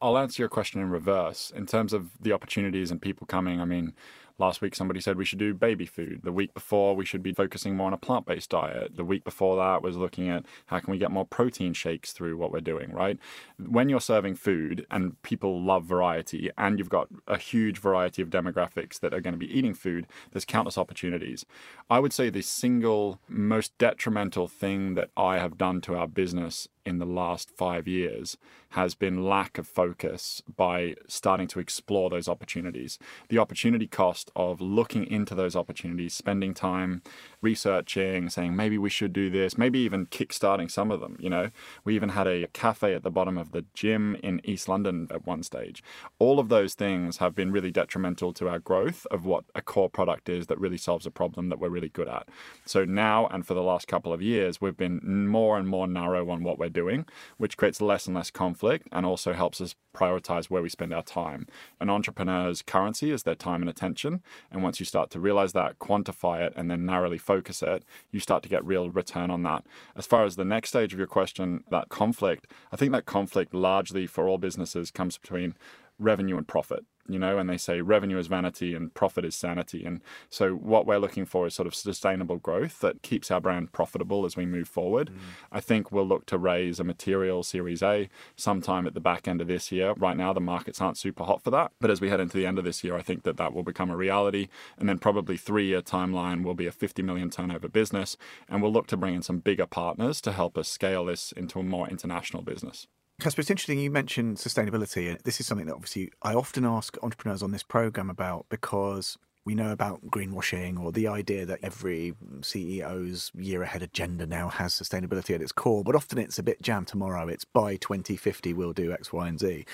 I'll 0.01 0.17
answer 0.17 0.41
your 0.41 0.49
question 0.49 0.81
in 0.81 0.89
reverse. 0.89 1.53
In 1.55 1.65
terms 1.65 1.93
of 1.93 2.09
the 2.19 2.33
opportunities 2.33 2.91
and 2.91 3.01
people 3.01 3.25
coming, 3.27 3.61
I 3.61 3.65
mean, 3.65 3.93
Last 4.37 4.61
week, 4.61 4.75
somebody 4.75 4.99
said 4.99 5.17
we 5.17 5.23
should 5.23 5.39
do 5.39 5.53
baby 5.53 5.85
food. 5.85 6.21
The 6.23 6.31
week 6.31 6.53
before, 6.53 6.93
we 6.93 7.05
should 7.05 7.23
be 7.23 7.31
focusing 7.31 7.77
more 7.77 7.87
on 7.87 7.93
a 7.93 7.97
plant 7.97 8.25
based 8.25 8.49
diet. 8.49 8.97
The 8.97 9.05
week 9.05 9.23
before 9.23 9.55
that 9.55 9.81
was 9.81 9.95
looking 9.95 10.29
at 10.29 10.45
how 10.65 10.79
can 10.79 10.91
we 10.91 10.97
get 10.97 11.09
more 11.09 11.25
protein 11.25 11.71
shakes 11.71 12.11
through 12.11 12.35
what 12.35 12.51
we're 12.51 12.59
doing, 12.59 12.91
right? 12.91 13.17
When 13.57 13.87
you're 13.87 14.01
serving 14.01 14.35
food 14.35 14.85
and 14.91 15.21
people 15.21 15.61
love 15.61 15.85
variety 15.85 16.49
and 16.57 16.77
you've 16.77 16.89
got 16.89 17.07
a 17.27 17.37
huge 17.37 17.77
variety 17.77 18.21
of 18.21 18.29
demographics 18.29 18.99
that 18.99 19.13
are 19.13 19.21
going 19.21 19.33
to 19.33 19.37
be 19.39 19.57
eating 19.57 19.73
food, 19.73 20.05
there's 20.31 20.43
countless 20.43 20.77
opportunities. 20.77 21.45
I 21.89 21.99
would 21.99 22.11
say 22.11 22.29
the 22.29 22.41
single 22.41 23.21
most 23.29 23.77
detrimental 23.77 24.49
thing 24.49 24.95
that 24.95 25.11
I 25.15 25.39
have 25.39 25.57
done 25.57 25.79
to 25.81 25.95
our 25.95 26.07
business 26.07 26.67
in 26.85 26.99
the 26.99 27.05
last 27.05 27.49
five 27.49 27.87
years 27.87 28.37
has 28.69 28.93
been 28.93 29.23
lack 29.23 29.57
of 29.57 29.67
focus 29.67 30.43
by 30.55 30.95
starting 31.07 31.47
to 31.47 31.59
explore 31.59 32.09
those 32.09 32.27
opportunities. 32.27 32.99
The 33.29 33.39
opportunity 33.39 33.87
cost 33.87 34.25
of 34.36 34.62
looking 34.62 35.05
into 35.05 35.36
those 35.36 35.55
opportunities, 35.55 36.13
spending 36.13 36.53
time 36.53 37.01
researching, 37.45 38.27
saying 38.29 38.55
maybe 38.55 38.77
we 38.77 38.89
should 38.89 39.13
do 39.13 39.29
this, 39.29 39.57
maybe 39.57 39.79
even 39.79 40.07
kickstarting 40.07 40.69
some 40.69 40.89
of 40.91 40.99
them. 40.99 41.15
You 41.19 41.29
know, 41.29 41.51
we 41.85 41.95
even 41.95 42.09
had 42.09 42.27
a 42.27 42.47
cafe 42.47 42.95
at 42.95 43.03
the 43.03 43.11
bottom 43.11 43.37
of 43.37 43.51
the 43.51 43.65
gym 43.75 44.17
in 44.23 44.41
East 44.43 44.67
London 44.67 45.07
at 45.11 45.27
one 45.27 45.43
stage. 45.43 45.83
All 46.17 46.39
of 46.39 46.49
those 46.49 46.73
things 46.73 47.17
have 47.17 47.35
been 47.35 47.51
really 47.51 47.71
detrimental 47.71 48.33
to 48.33 48.49
our 48.49 48.57
growth 48.57 49.05
of 49.11 49.25
what 49.25 49.45
a 49.53 49.61
core 49.61 49.89
product 49.89 50.27
is 50.27 50.47
that 50.47 50.59
really 50.59 50.77
solves 50.77 51.05
a 51.05 51.11
problem 51.11 51.49
that 51.49 51.59
we're 51.59 51.69
really 51.69 51.89
good 51.89 52.07
at. 52.07 52.27
So 52.65 52.83
now 52.83 53.27
and 53.27 53.45
for 53.45 53.53
the 53.53 53.61
last 53.61 53.87
couple 53.87 54.11
of 54.11 54.21
years, 54.21 54.59
we've 54.59 54.75
been 54.75 55.27
more 55.27 55.57
and 55.57 55.67
more 55.67 55.87
narrow 55.87 56.29
on 56.31 56.43
what 56.43 56.57
we're 56.57 56.69
doing, 56.69 57.05
which 57.37 57.57
creates 57.57 57.79
less 57.79 58.07
and 58.07 58.15
less 58.15 58.31
conflict 58.31 58.87
and 58.91 59.05
also 59.05 59.33
helps 59.33 59.61
us 59.61 59.75
prioritize 59.95 60.45
where 60.49 60.61
we 60.61 60.69
spend 60.69 60.93
our 60.93 61.03
time. 61.03 61.47
An 61.79 61.89
entrepreneur's 61.89 62.61
currency 62.61 63.11
is 63.11 63.23
their 63.23 63.35
time 63.35 63.61
and 63.61 63.69
attention. 63.69 64.21
And 64.51 64.63
once 64.63 64.79
you 64.79 64.85
start 64.85 65.09
to 65.11 65.19
realize 65.19 65.53
that, 65.53 65.79
quantify 65.79 66.45
it, 66.45 66.53
and 66.55 66.69
then 66.69 66.85
narrowly 66.85 67.17
focus 67.17 67.34
it, 67.41 67.83
you 68.11 68.19
start 68.19 68.43
to 68.43 68.49
get 68.49 68.65
real 68.65 68.89
return 68.89 69.29
on 69.29 69.43
that. 69.43 69.65
As 69.95 70.05
far 70.05 70.23
as 70.23 70.35
the 70.35 70.45
next 70.45 70.69
stage 70.69 70.93
of 70.93 70.99
your 70.99 71.07
question, 71.07 71.63
that 71.71 71.89
conflict, 71.89 72.51
I 72.71 72.75
think 72.75 72.91
that 72.91 73.05
conflict 73.05 73.53
largely 73.53 74.07
for 74.07 74.27
all 74.27 74.37
businesses 74.37 74.91
comes 74.91 75.17
between 75.17 75.55
revenue 75.97 76.37
and 76.37 76.47
profit 76.47 76.85
you 77.07 77.19
know, 77.19 77.38
and 77.38 77.50
they 77.50 77.57
say 77.57 77.81
revenue 77.81 78.17
is 78.17 78.27
vanity 78.27 78.74
and 78.74 78.93
profit 78.93 79.25
is 79.25 79.35
sanity. 79.35 79.85
And 79.85 80.01
so 80.29 80.53
what 80.53 80.88
we're 80.88 80.97
looking 80.97 81.25
for 81.25 81.45
is 81.45 81.53
sort 81.53 81.67
of 81.67 81.75
sustainable 81.75 82.38
growth 82.38 82.79
that 82.79 83.03
keeps 83.03 83.29
our 83.29 83.39
brand 83.39 83.71
profitable 83.71 84.25
as 84.25 84.35
we 84.35 84.45
move 84.45 84.67
forward. 84.67 85.12
Mm. 85.12 85.17
I 85.51 85.59
think 85.59 85.91
we'll 85.91 86.07
look 86.07 86.25
to 86.27 86.38
raise 86.38 86.79
a 86.79 86.83
material 86.83 87.43
Series 87.43 87.83
A 87.83 88.09
sometime 88.35 88.88
at 88.88 88.95
the 88.95 89.00
back 89.00 89.27
end 89.27 89.39
of 89.39 89.47
this 89.47 89.71
year. 89.71 89.93
Right 89.97 90.17
now, 90.17 90.33
the 90.33 90.41
markets 90.41 90.81
aren't 90.81 90.97
super 90.97 91.24
hot 91.24 91.43
for 91.43 91.51
that. 91.51 91.71
But 91.79 91.91
as 91.91 92.01
we 92.01 92.09
head 92.09 92.19
into 92.19 92.38
the 92.38 92.45
end 92.45 92.57
of 92.57 92.65
this 92.65 92.83
year, 92.83 92.95
I 92.95 93.01
think 93.01 93.24
that 93.24 93.38
that 93.38 93.53
will 93.53 93.63
become 93.63 93.91
a 93.91 93.97
reality. 93.97 94.47
And 94.77 94.89
then 94.89 94.97
probably 94.97 95.38
three 95.38 95.67
year 95.67 95.81
timeline 95.81 96.43
will 96.43 96.55
be 96.55 96.67
a 96.67 96.71
50 96.71 97.03
million 97.03 97.29
turnover 97.29 97.67
business. 97.67 98.17
And 98.50 98.62
we'll 98.62 98.74
look 98.74 98.88
to 98.88 98.97
bring 98.97 99.13
in 99.13 99.21
some 99.21 99.39
bigger 99.39 99.67
partners 99.67 100.21
to 100.21 100.31
help 100.31 100.57
us 100.57 100.67
scale 100.67 101.05
this 101.05 101.31
into 101.31 101.59
a 101.59 101.63
more 101.63 101.88
international 101.88 102.41
business. 102.41 102.88
Casper, 103.19 103.41
it's 103.41 103.50
interesting 103.50 103.79
you 103.79 103.89
mentioned 103.89 104.38
sustainability. 104.38 105.10
and 105.10 105.19
This 105.24 105.39
is 105.39 105.48
something 105.48 105.67
that 105.67 105.75
obviously 105.75 106.12
I 106.22 106.34
often 106.34 106.65
ask 106.65 106.98
entrepreneurs 107.01 107.41
on 107.41 107.51
this 107.51 107.63
program 107.63 108.10
about 108.10 108.45
because 108.50 109.17
we 109.45 109.55
know 109.55 109.72
about 109.72 110.07
greenwashing 110.07 110.77
or 110.79 110.91
the 110.91 111.07
idea 111.07 111.45
that 111.45 111.60
every 111.63 112.13
CEO's 112.41 113.31
year 113.34 113.62
ahead 113.62 113.81
agenda 113.81 114.25
now 114.25 114.50
has 114.50 114.74
sustainability 114.74 115.34
at 115.34 115.41
its 115.41 115.53
core, 115.53 115.84
but 115.84 115.95
often 115.95 116.17
it's 116.17 116.39
a 116.39 116.43
bit 116.43 116.62
jam 116.62 116.84
tomorrow. 116.84 117.27
It's 117.27 117.45
by 117.45 117.77
2050, 117.77 118.53
we'll 118.53 118.74
do 118.74 118.91
X, 118.91 119.13
Y, 119.13 119.27
and 119.27 119.39
Z. 119.39 119.65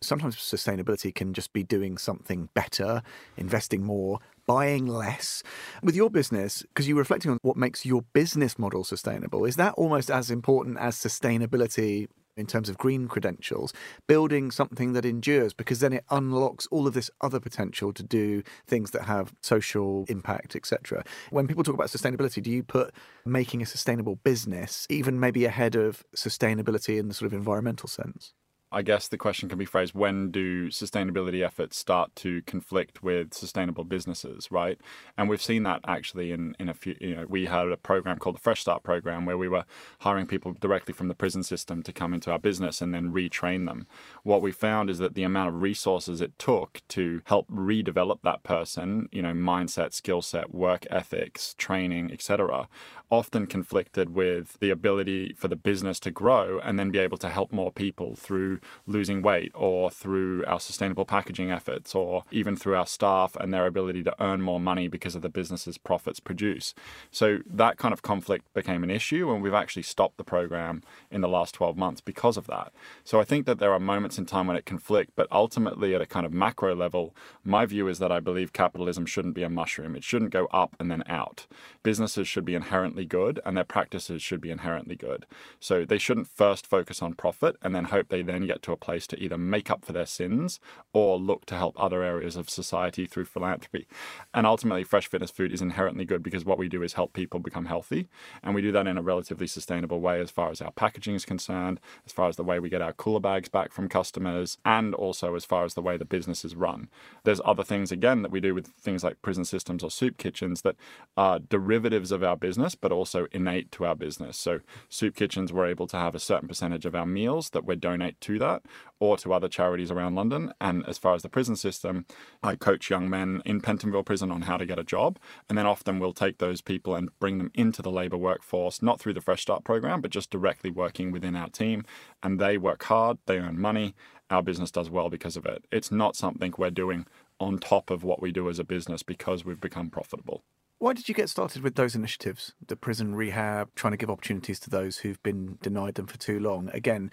Sometimes 0.00 0.36
sustainability 0.36 1.12
can 1.12 1.34
just 1.34 1.52
be 1.52 1.64
doing 1.64 1.98
something 1.98 2.48
better, 2.54 3.02
investing 3.36 3.82
more, 3.82 4.20
buying 4.46 4.86
less. 4.86 5.42
With 5.82 5.96
your 5.96 6.10
business, 6.10 6.62
because 6.62 6.86
you're 6.86 6.98
reflecting 6.98 7.32
on 7.32 7.38
what 7.42 7.56
makes 7.56 7.84
your 7.84 8.02
business 8.12 8.56
model 8.58 8.84
sustainable, 8.84 9.46
is 9.46 9.56
that 9.56 9.74
almost 9.74 10.10
as 10.10 10.30
important 10.30 10.78
as 10.78 10.96
sustainability 10.96 12.08
in 12.36 12.46
terms 12.46 12.68
of 12.68 12.78
green 12.78 13.08
credentials, 13.08 13.72
building 14.06 14.50
something 14.50 14.92
that 14.92 15.04
endures 15.04 15.52
because 15.52 15.80
then 15.80 15.92
it 15.92 16.04
unlocks 16.10 16.66
all 16.70 16.86
of 16.86 16.94
this 16.94 17.10
other 17.20 17.40
potential 17.40 17.92
to 17.92 18.02
do 18.02 18.42
things 18.66 18.90
that 18.92 19.02
have 19.02 19.32
social 19.42 20.04
impact, 20.08 20.56
etc. 20.56 21.04
When 21.30 21.46
people 21.46 21.64
talk 21.64 21.74
about 21.74 21.88
sustainability, 21.88 22.42
do 22.42 22.50
you 22.50 22.62
put 22.62 22.92
making 23.24 23.62
a 23.62 23.66
sustainable 23.66 24.16
business 24.16 24.86
even 24.90 25.20
maybe 25.20 25.44
ahead 25.44 25.74
of 25.74 26.04
sustainability 26.16 26.98
in 26.98 27.08
the 27.08 27.14
sort 27.14 27.26
of 27.26 27.32
environmental 27.32 27.88
sense? 27.88 28.34
I 28.74 28.82
guess 28.82 29.06
the 29.06 29.16
question 29.16 29.48
can 29.48 29.56
be 29.56 29.64
phrased 29.64 29.94
when 29.94 30.32
do 30.32 30.68
sustainability 30.68 31.44
efforts 31.44 31.76
start 31.76 32.14
to 32.16 32.42
conflict 32.42 33.04
with 33.04 33.32
sustainable 33.32 33.84
businesses, 33.84 34.50
right? 34.50 34.80
And 35.16 35.28
we've 35.28 35.40
seen 35.40 35.62
that 35.62 35.80
actually 35.86 36.32
in, 36.32 36.56
in 36.58 36.68
a 36.68 36.74
few, 36.74 36.96
you 37.00 37.14
know, 37.14 37.26
we 37.28 37.46
had 37.46 37.68
a 37.68 37.76
program 37.76 38.18
called 38.18 38.34
the 38.34 38.40
Fresh 38.40 38.62
Start 38.62 38.82
program 38.82 39.26
where 39.26 39.38
we 39.38 39.46
were 39.46 39.64
hiring 40.00 40.26
people 40.26 40.54
directly 40.60 40.92
from 40.92 41.06
the 41.06 41.14
prison 41.14 41.44
system 41.44 41.84
to 41.84 41.92
come 41.92 42.12
into 42.12 42.32
our 42.32 42.38
business 42.38 42.82
and 42.82 42.92
then 42.92 43.12
retrain 43.12 43.66
them. 43.66 43.86
What 44.24 44.42
we 44.42 44.50
found 44.50 44.90
is 44.90 44.98
that 44.98 45.14
the 45.14 45.22
amount 45.22 45.50
of 45.50 45.62
resources 45.62 46.20
it 46.20 46.36
took 46.36 46.82
to 46.88 47.22
help 47.26 47.48
redevelop 47.48 48.22
that 48.24 48.42
person, 48.42 49.08
you 49.12 49.22
know, 49.22 49.32
mindset, 49.32 49.92
skill 49.92 50.20
set, 50.20 50.52
work 50.52 50.84
ethics, 50.90 51.54
training, 51.58 52.10
etc., 52.10 52.68
often 53.10 53.46
conflicted 53.46 54.14
with 54.14 54.58
the 54.60 54.70
ability 54.70 55.34
for 55.36 55.48
the 55.48 55.56
business 55.56 56.00
to 56.00 56.10
grow 56.10 56.58
and 56.60 56.78
then 56.78 56.90
be 56.90 56.98
able 56.98 57.16
to 57.18 57.28
help 57.28 57.52
more 57.52 57.70
people 57.70 58.16
through 58.16 58.60
losing 58.86 59.22
weight 59.22 59.52
or 59.54 59.90
through 59.90 60.44
our 60.46 60.60
sustainable 60.60 61.04
packaging 61.04 61.50
efforts 61.50 61.94
or 61.94 62.24
even 62.30 62.56
through 62.56 62.74
our 62.74 62.86
staff 62.86 63.36
and 63.36 63.52
their 63.52 63.66
ability 63.66 64.02
to 64.02 64.14
earn 64.22 64.40
more 64.40 64.60
money 64.60 64.88
because 64.88 65.14
of 65.14 65.22
the 65.22 65.28
business's 65.28 65.78
profits 65.78 66.20
produce. 66.20 66.74
So 67.10 67.38
that 67.46 67.76
kind 67.76 67.92
of 67.92 68.02
conflict 68.02 68.52
became 68.54 68.82
an 68.82 68.90
issue 68.90 69.32
and 69.32 69.42
we've 69.42 69.54
actually 69.54 69.82
stopped 69.82 70.16
the 70.16 70.24
program 70.24 70.82
in 71.10 71.20
the 71.20 71.28
last 71.28 71.54
12 71.54 71.76
months 71.76 72.00
because 72.00 72.36
of 72.36 72.46
that. 72.46 72.72
So 73.04 73.20
I 73.20 73.24
think 73.24 73.46
that 73.46 73.58
there 73.58 73.72
are 73.72 73.80
moments 73.80 74.18
in 74.18 74.26
time 74.26 74.46
when 74.46 74.56
it 74.56 74.66
conflict, 74.66 75.12
but 75.14 75.28
ultimately 75.30 75.94
at 75.94 76.00
a 76.00 76.06
kind 76.06 76.26
of 76.26 76.32
macro 76.32 76.74
level, 76.74 77.14
my 77.44 77.66
view 77.66 77.88
is 77.88 77.98
that 77.98 78.12
I 78.12 78.20
believe 78.20 78.52
capitalism 78.52 79.06
shouldn't 79.06 79.34
be 79.34 79.42
a 79.42 79.50
mushroom. 79.50 79.94
It 79.94 80.04
shouldn't 80.04 80.30
go 80.30 80.46
up 80.46 80.74
and 80.80 80.90
then 80.90 81.04
out. 81.08 81.46
Businesses 81.82 82.26
should 82.26 82.44
be 82.44 82.54
inherently 82.54 82.93
good 83.02 83.40
and 83.44 83.56
their 83.56 83.64
practices 83.64 84.22
should 84.22 84.40
be 84.40 84.50
inherently 84.50 84.96
good. 84.96 85.26
So 85.60 85.84
they 85.84 85.98
shouldn't 85.98 86.28
first 86.28 86.66
focus 86.66 87.02
on 87.02 87.12
profit 87.12 87.56
and 87.60 87.74
then 87.74 87.84
hope 87.84 88.08
they 88.08 88.22
then 88.22 88.46
get 88.46 88.54
get 88.54 88.62
to 88.62 88.72
a 88.72 88.76
place 88.76 89.06
to 89.08 89.18
either 89.18 89.36
make 89.36 89.70
up 89.70 89.84
for 89.84 89.92
their 89.92 90.06
sins 90.06 90.60
or 90.92 91.18
look 91.18 91.44
to 91.46 91.56
help 91.56 91.74
other 91.78 92.02
areas 92.02 92.36
of 92.36 92.48
society 92.48 93.06
through 93.06 93.24
philanthropy. 93.24 93.86
And 94.32 94.46
ultimately, 94.46 94.84
fresh 94.84 95.08
fitness 95.08 95.30
food 95.30 95.52
is 95.52 95.60
inherently 95.60 96.04
good 96.04 96.22
because 96.22 96.44
what 96.44 96.58
we 96.58 96.68
do 96.68 96.82
is 96.82 96.92
help 96.92 97.12
people 97.12 97.40
become 97.40 97.66
healthy. 97.66 98.08
And 98.42 98.54
we 98.54 98.62
do 98.62 98.72
that 98.72 98.86
in 98.86 98.96
a 98.96 99.02
relatively 99.02 99.46
sustainable 99.46 100.00
way 100.00 100.20
as 100.20 100.30
far 100.30 100.50
as 100.50 100.62
our 100.62 100.70
packaging 100.70 101.14
is 101.16 101.24
concerned, 101.24 101.80
as 102.06 102.12
far 102.12 102.28
as 102.28 102.36
the 102.36 102.44
way 102.44 102.60
we 102.60 102.68
get 102.68 102.82
our 102.82 102.92
cooler 102.92 103.20
bags 103.20 103.48
back 103.48 103.72
from 103.72 103.88
customers, 103.88 104.58
and 104.64 104.94
also 104.94 105.34
as 105.34 105.44
far 105.44 105.64
as 105.64 105.74
the 105.74 105.82
way 105.82 105.96
the 105.96 106.04
business 106.04 106.44
is 106.44 106.54
run. 106.54 106.88
There's 107.24 107.40
other 107.44 107.64
things, 107.64 107.90
again, 107.90 108.22
that 108.22 108.30
we 108.30 108.40
do 108.40 108.54
with 108.54 108.68
things 108.68 109.02
like 109.02 109.22
prison 109.22 109.44
systems 109.44 109.82
or 109.82 109.90
soup 109.90 110.18
kitchens 110.18 110.62
that 110.62 110.76
are 111.16 111.38
derivatives 111.38 112.12
of 112.12 112.22
our 112.22 112.36
business, 112.36 112.74
but 112.84 112.92
also 112.92 113.26
innate 113.32 113.72
to 113.72 113.86
our 113.86 113.94
business. 113.94 114.36
So, 114.36 114.60
soup 114.90 115.16
kitchens, 115.16 115.54
we're 115.54 115.64
able 115.64 115.86
to 115.86 115.96
have 115.96 116.14
a 116.14 116.18
certain 116.18 116.46
percentage 116.46 116.84
of 116.84 116.94
our 116.94 117.06
meals 117.06 117.48
that 117.50 117.64
we 117.64 117.76
donate 117.76 118.20
to 118.20 118.38
that 118.40 118.60
or 119.00 119.16
to 119.16 119.32
other 119.32 119.48
charities 119.48 119.90
around 119.90 120.16
London. 120.16 120.52
And 120.60 120.86
as 120.86 120.98
far 120.98 121.14
as 121.14 121.22
the 121.22 121.30
prison 121.30 121.56
system, 121.56 122.04
I 122.42 122.56
coach 122.56 122.90
young 122.90 123.08
men 123.08 123.40
in 123.46 123.62
Pentonville 123.62 124.04
Prison 124.04 124.30
on 124.30 124.42
how 124.42 124.58
to 124.58 124.66
get 124.66 124.78
a 124.78 124.84
job. 124.84 125.18
And 125.48 125.56
then 125.56 125.64
often 125.64 125.98
we'll 125.98 126.12
take 126.12 126.36
those 126.36 126.60
people 126.60 126.94
and 126.94 127.08
bring 127.18 127.38
them 127.38 127.50
into 127.54 127.80
the 127.80 127.90
labour 127.90 128.18
workforce, 128.18 128.82
not 128.82 129.00
through 129.00 129.14
the 129.14 129.22
Fresh 129.22 129.40
Start 129.40 129.64
program, 129.64 130.02
but 130.02 130.10
just 130.10 130.28
directly 130.28 130.70
working 130.70 131.10
within 131.10 131.34
our 131.34 131.48
team. 131.48 131.86
And 132.22 132.38
they 132.38 132.58
work 132.58 132.82
hard, 132.82 133.16
they 133.24 133.38
earn 133.38 133.58
money. 133.58 133.94
Our 134.28 134.42
business 134.42 134.70
does 134.70 134.90
well 134.90 135.08
because 135.08 135.38
of 135.38 135.46
it. 135.46 135.64
It's 135.72 135.90
not 135.90 136.16
something 136.16 136.52
we're 136.58 136.68
doing 136.68 137.06
on 137.40 137.56
top 137.56 137.90
of 137.90 138.04
what 138.04 138.20
we 138.20 138.30
do 138.30 138.50
as 138.50 138.58
a 138.58 138.64
business 138.64 139.02
because 139.02 139.42
we've 139.42 139.60
become 139.60 139.88
profitable. 139.88 140.44
Why 140.84 140.92
did 140.92 141.08
you 141.08 141.14
get 141.14 141.30
started 141.30 141.62
with 141.62 141.76
those 141.76 141.94
initiatives, 141.94 142.52
the 142.66 142.76
prison 142.76 143.14
rehab, 143.14 143.74
trying 143.74 143.92
to 143.92 143.96
give 143.96 144.10
opportunities 144.10 144.60
to 144.60 144.68
those 144.68 144.98
who've 144.98 145.22
been 145.22 145.56
denied 145.62 145.94
them 145.94 146.06
for 146.06 146.18
too 146.18 146.38
long? 146.38 146.68
Again, 146.74 147.10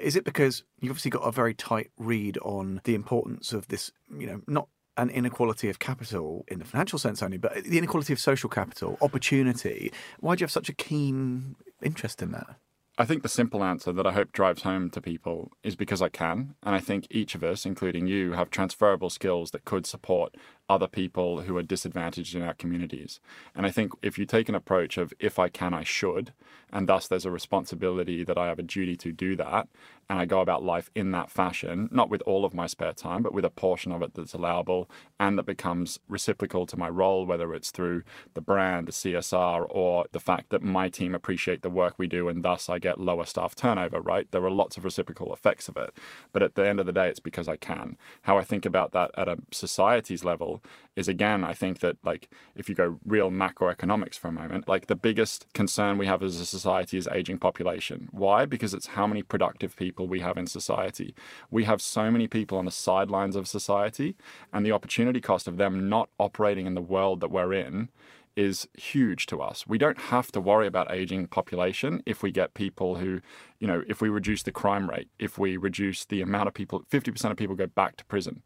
is 0.00 0.16
it 0.16 0.24
because 0.24 0.64
you've 0.80 0.90
obviously 0.90 1.12
got 1.12 1.20
a 1.20 1.30
very 1.30 1.54
tight 1.54 1.92
read 1.96 2.36
on 2.38 2.80
the 2.82 2.96
importance 2.96 3.52
of 3.52 3.68
this, 3.68 3.92
you 4.18 4.26
know, 4.26 4.40
not 4.48 4.66
an 4.96 5.08
inequality 5.08 5.68
of 5.68 5.78
capital 5.78 6.44
in 6.48 6.58
the 6.58 6.64
financial 6.64 6.98
sense 6.98 7.22
only, 7.22 7.38
but 7.38 7.62
the 7.62 7.78
inequality 7.78 8.12
of 8.12 8.18
social 8.18 8.50
capital, 8.50 8.98
opportunity. 9.00 9.92
Why 10.18 10.34
do 10.34 10.40
you 10.40 10.44
have 10.46 10.50
such 10.50 10.68
a 10.68 10.74
keen 10.74 11.54
interest 11.80 12.22
in 12.22 12.32
that? 12.32 12.56
I 12.98 13.06
think 13.06 13.22
the 13.22 13.28
simple 13.28 13.64
answer 13.64 13.90
that 13.92 14.06
I 14.06 14.12
hope 14.12 14.32
drives 14.32 14.62
home 14.62 14.90
to 14.90 15.00
people 15.00 15.50
is 15.62 15.76
because 15.76 16.02
I 16.02 16.10
can. 16.10 16.56
And 16.62 16.74
I 16.74 16.80
think 16.80 17.06
each 17.10 17.34
of 17.34 17.42
us, 17.42 17.64
including 17.64 18.06
you, 18.06 18.32
have 18.32 18.50
transferable 18.50 19.08
skills 19.08 19.52
that 19.52 19.64
could 19.64 19.86
support 19.86 20.34
other 20.68 20.88
people 20.88 21.42
who 21.42 21.56
are 21.56 21.62
disadvantaged 21.62 22.34
in 22.34 22.42
our 22.42 22.54
communities. 22.54 23.20
And 23.54 23.66
I 23.66 23.70
think 23.70 23.92
if 24.02 24.18
you 24.18 24.24
take 24.24 24.48
an 24.48 24.54
approach 24.54 24.96
of 24.96 25.12
if 25.18 25.38
I 25.38 25.48
can, 25.48 25.74
I 25.74 25.84
should, 25.84 26.32
and 26.72 26.88
thus 26.88 27.06
there's 27.06 27.26
a 27.26 27.30
responsibility 27.30 28.24
that 28.24 28.38
I 28.38 28.46
have 28.46 28.58
a 28.58 28.62
duty 28.62 28.96
to 28.96 29.12
do 29.12 29.36
that, 29.36 29.68
and 30.08 30.18
I 30.18 30.24
go 30.24 30.40
about 30.40 30.62
life 30.62 30.90
in 30.94 31.10
that 31.12 31.30
fashion, 31.30 31.88
not 31.90 32.10
with 32.10 32.22
all 32.22 32.44
of 32.44 32.54
my 32.54 32.66
spare 32.66 32.92
time, 32.92 33.22
but 33.22 33.32
with 33.32 33.44
a 33.44 33.50
portion 33.50 33.92
of 33.92 34.02
it 34.02 34.14
that's 34.14 34.34
allowable 34.34 34.90
and 35.18 35.38
that 35.38 35.46
becomes 35.46 35.98
reciprocal 36.08 36.66
to 36.66 36.76
my 36.76 36.88
role, 36.88 37.24
whether 37.24 37.54
it's 37.54 37.70
through 37.70 38.02
the 38.34 38.40
brand, 38.40 38.88
the 38.88 38.92
CSR, 38.92 39.66
or 39.70 40.04
the 40.12 40.20
fact 40.20 40.50
that 40.50 40.62
my 40.62 40.88
team 40.88 41.14
appreciate 41.14 41.62
the 41.62 41.70
work 41.70 41.94
we 41.98 42.06
do 42.06 42.28
and 42.28 42.42
thus 42.42 42.68
I 42.68 42.78
get 42.78 43.00
lower 43.00 43.24
staff 43.24 43.54
turnover, 43.54 44.00
right? 44.00 44.30
There 44.30 44.44
are 44.44 44.50
lots 44.50 44.76
of 44.76 44.84
reciprocal 44.84 45.32
effects 45.32 45.68
of 45.68 45.76
it. 45.76 45.96
But 46.32 46.42
at 46.42 46.56
the 46.56 46.66
end 46.66 46.80
of 46.80 46.86
the 46.86 46.92
day, 46.92 47.08
it's 47.08 47.20
because 47.20 47.48
I 47.48 47.56
can. 47.56 47.96
How 48.22 48.36
I 48.36 48.44
think 48.44 48.66
about 48.66 48.92
that 48.92 49.12
at 49.16 49.28
a 49.28 49.38
society's 49.50 50.24
level 50.24 50.51
is 50.96 51.08
again, 51.08 51.44
I 51.44 51.54
think 51.54 51.80
that 51.80 51.96
like 52.02 52.28
if 52.54 52.68
you 52.68 52.74
go 52.74 52.98
real 53.06 53.30
macroeconomics 53.30 54.18
for 54.18 54.28
a 54.28 54.32
moment, 54.32 54.68
like 54.68 54.86
the 54.86 54.96
biggest 54.96 55.46
concern 55.54 55.98
we 55.98 56.06
have 56.06 56.22
as 56.22 56.40
a 56.40 56.46
society 56.46 56.98
is 56.98 57.08
aging 57.08 57.38
population. 57.38 58.08
Why? 58.10 58.44
Because 58.44 58.74
it's 58.74 58.88
how 58.88 59.06
many 59.06 59.22
productive 59.22 59.76
people 59.76 60.06
we 60.06 60.20
have 60.20 60.36
in 60.36 60.46
society. 60.46 61.14
We 61.50 61.64
have 61.64 61.80
so 61.80 62.10
many 62.10 62.28
people 62.28 62.58
on 62.58 62.64
the 62.64 62.70
sidelines 62.70 63.36
of 63.36 63.48
society, 63.48 64.16
and 64.52 64.66
the 64.66 64.72
opportunity 64.72 65.20
cost 65.20 65.48
of 65.48 65.56
them 65.56 65.88
not 65.88 66.08
operating 66.18 66.66
in 66.66 66.74
the 66.74 66.82
world 66.82 67.20
that 67.20 67.30
we're 67.30 67.52
in 67.52 67.88
is 68.36 68.66
huge 68.78 69.26
to 69.26 69.40
us. 69.42 69.66
We 69.66 69.78
don't 69.78 69.98
have 69.98 70.32
to 70.32 70.40
worry 70.40 70.66
about 70.66 70.90
aging 70.90 71.26
population 71.26 72.02
if 72.06 72.22
we 72.22 72.30
get 72.30 72.54
people 72.54 72.96
who, 72.96 73.20
you 73.60 73.66
know, 73.66 73.82
if 73.86 74.00
we 74.00 74.08
reduce 74.08 74.42
the 74.42 74.52
crime 74.52 74.88
rate, 74.88 75.08
if 75.18 75.38
we 75.38 75.56
reduce 75.56 76.04
the 76.06 76.22
amount 76.22 76.48
of 76.48 76.54
people, 76.54 76.82
50% 76.90 77.30
of 77.30 77.36
people 77.36 77.56
go 77.56 77.66
back 77.66 77.96
to 77.96 78.04
prison 78.06 78.42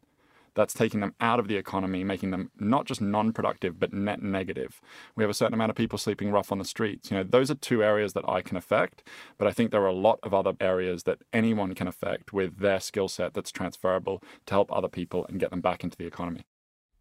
that's 0.57 0.73
taking 0.73 0.99
them 0.99 1.13
out 1.21 1.39
of 1.39 1.47
the 1.47 1.55
economy, 1.55 2.03
making 2.03 2.31
them 2.31 2.51
not 2.59 2.85
just 2.85 2.99
non 2.99 3.31
productive, 3.31 3.79
but 3.79 3.93
net 3.93 4.21
negative. 4.21 4.81
We 5.15 5.23
have 5.23 5.29
a 5.29 5.33
certain 5.33 5.53
amount 5.53 5.69
of 5.69 5.77
people 5.77 5.97
sleeping 5.97 6.31
rough 6.31 6.51
on 6.51 6.57
the 6.57 6.65
streets. 6.65 7.09
You 7.09 7.17
know, 7.17 7.23
those 7.23 7.49
are 7.49 7.55
two 7.55 7.83
areas 7.83 8.13
that 8.13 8.27
I 8.27 8.41
can 8.41 8.57
affect, 8.57 9.07
but 9.37 9.47
I 9.47 9.51
think 9.51 9.71
there 9.71 9.83
are 9.83 9.87
a 9.87 9.93
lot 9.93 10.19
of 10.23 10.33
other 10.33 10.53
areas 10.59 11.03
that 11.03 11.19
anyone 11.31 11.75
can 11.75 11.87
affect 11.87 12.33
with 12.33 12.57
their 12.57 12.79
skill 12.79 13.07
set 13.07 13.35
that's 13.35 13.51
transferable 13.51 14.21
to 14.47 14.53
help 14.53 14.71
other 14.73 14.89
people 14.89 15.25
and 15.29 15.39
get 15.39 15.51
them 15.51 15.61
back 15.61 15.83
into 15.83 15.95
the 15.95 16.07
economy. 16.07 16.45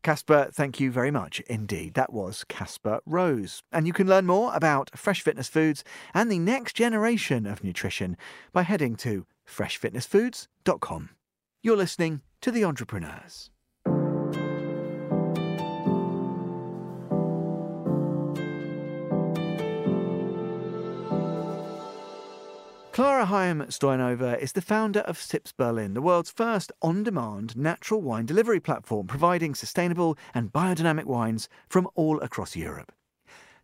Casper, 0.03 0.51
thank 0.53 0.79
you 0.79 0.93
very 0.93 1.11
much 1.11 1.41
indeed. 1.49 1.95
That 1.95 2.13
was 2.13 2.45
Casper 2.45 3.01
Rose. 3.07 3.63
And 3.73 3.89
you 3.89 3.93
can 3.93 4.07
learn 4.07 4.25
more 4.25 4.55
about 4.55 4.97
Fresh 4.97 5.23
Fitness 5.23 5.49
Foods 5.49 5.83
and 6.15 6.31
the 6.31 6.39
next 6.39 6.75
generation 6.75 7.45
of 7.45 7.65
nutrition 7.65 8.17
by 8.53 8.63
heading 8.63 8.95
to 8.99 9.27
freshfitnessfoods.com. 9.49 11.11
You're 11.67 11.77
listening 11.77 12.21
to 12.43 12.53
the 12.53 12.63
entrepreneurs. 12.63 13.51
Clara 22.93 23.27
Hayem 23.27 23.67
Stoyanova 23.67 24.39
is 24.39 24.53
the 24.53 24.63
founder 24.63 25.01
of 25.01 25.19
Sips 25.19 25.51
Berlin, 25.51 25.95
the 25.95 26.01
world's 26.01 26.31
first 26.31 26.71
on 26.83 27.03
demand 27.03 27.57
natural 27.57 28.01
wine 28.01 28.27
delivery 28.27 28.61
platform 28.61 29.09
providing 29.09 29.57
sustainable 29.57 30.17
and 30.35 30.53
biodynamic 30.53 31.07
wines 31.07 31.49
from 31.69 31.89
all 31.97 32.21
across 32.21 32.55
Europe. 32.55 32.93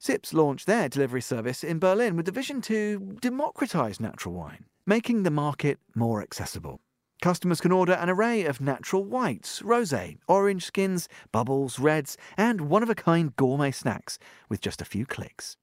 Sips 0.00 0.34
launched 0.34 0.66
their 0.66 0.88
delivery 0.88 1.22
service 1.22 1.62
in 1.62 1.78
Berlin 1.78 2.16
with 2.16 2.26
the 2.26 2.32
vision 2.32 2.60
to 2.62 3.16
democratize 3.20 4.00
natural 4.00 4.34
wine, 4.34 4.64
making 4.86 5.22
the 5.22 5.30
market 5.30 5.78
more 5.94 6.20
accessible. 6.20 6.80
Customers 7.22 7.60
can 7.60 7.70
order 7.70 7.92
an 7.92 8.10
array 8.10 8.44
of 8.44 8.60
natural 8.60 9.04
whites, 9.04 9.62
rosé, 9.62 10.18
orange 10.26 10.64
skins, 10.64 11.08
bubbles, 11.30 11.78
reds, 11.78 12.16
and 12.36 12.62
one 12.62 12.82
of 12.82 12.90
a 12.90 12.96
kind 12.96 13.36
gourmet 13.36 13.70
snacks 13.70 14.18
with 14.48 14.60
just 14.60 14.82
a 14.82 14.84
few 14.84 15.06
clicks. 15.06 15.56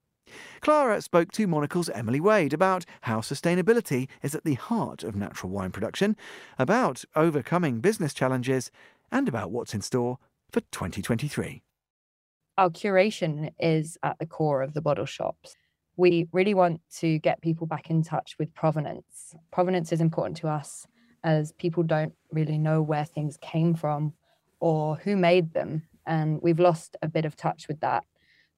Clara 0.62 1.02
spoke 1.02 1.32
to 1.32 1.46
Monocle's 1.46 1.90
Emily 1.90 2.18
Wade 2.18 2.54
about 2.54 2.86
how 3.02 3.20
sustainability 3.20 4.08
is 4.22 4.34
at 4.34 4.44
the 4.44 4.54
heart 4.54 5.04
of 5.04 5.14
natural 5.14 5.52
wine 5.52 5.70
production, 5.70 6.16
about 6.58 7.04
overcoming 7.14 7.80
business 7.80 8.14
challenges, 8.14 8.70
and 9.12 9.28
about 9.28 9.50
what's 9.50 9.74
in 9.74 9.82
store 9.82 10.16
for 10.50 10.62
2023. 10.72 11.60
Our 12.56 12.70
curation 12.70 13.50
is 13.58 13.98
at 14.02 14.18
the 14.18 14.24
core 14.24 14.62
of 14.62 14.72
the 14.72 14.80
bottle 14.80 15.04
shops. 15.04 15.56
We 15.98 16.26
really 16.32 16.54
want 16.54 16.80
to 17.00 17.18
get 17.18 17.42
people 17.42 17.66
back 17.66 17.90
in 17.90 18.02
touch 18.02 18.36
with 18.38 18.54
provenance. 18.54 19.34
Provenance 19.50 19.92
is 19.92 20.00
important 20.00 20.38
to 20.38 20.48
us 20.48 20.86
as 21.22 21.52
people 21.52 21.82
don't 21.82 22.14
really 22.32 22.58
know 22.58 22.82
where 22.82 23.04
things 23.04 23.38
came 23.40 23.74
from 23.74 24.12
or 24.60 24.96
who 24.96 25.16
made 25.16 25.52
them. 25.52 25.82
And 26.06 26.40
we've 26.42 26.60
lost 26.60 26.96
a 27.02 27.08
bit 27.08 27.24
of 27.24 27.36
touch 27.36 27.68
with 27.68 27.80
that. 27.80 28.04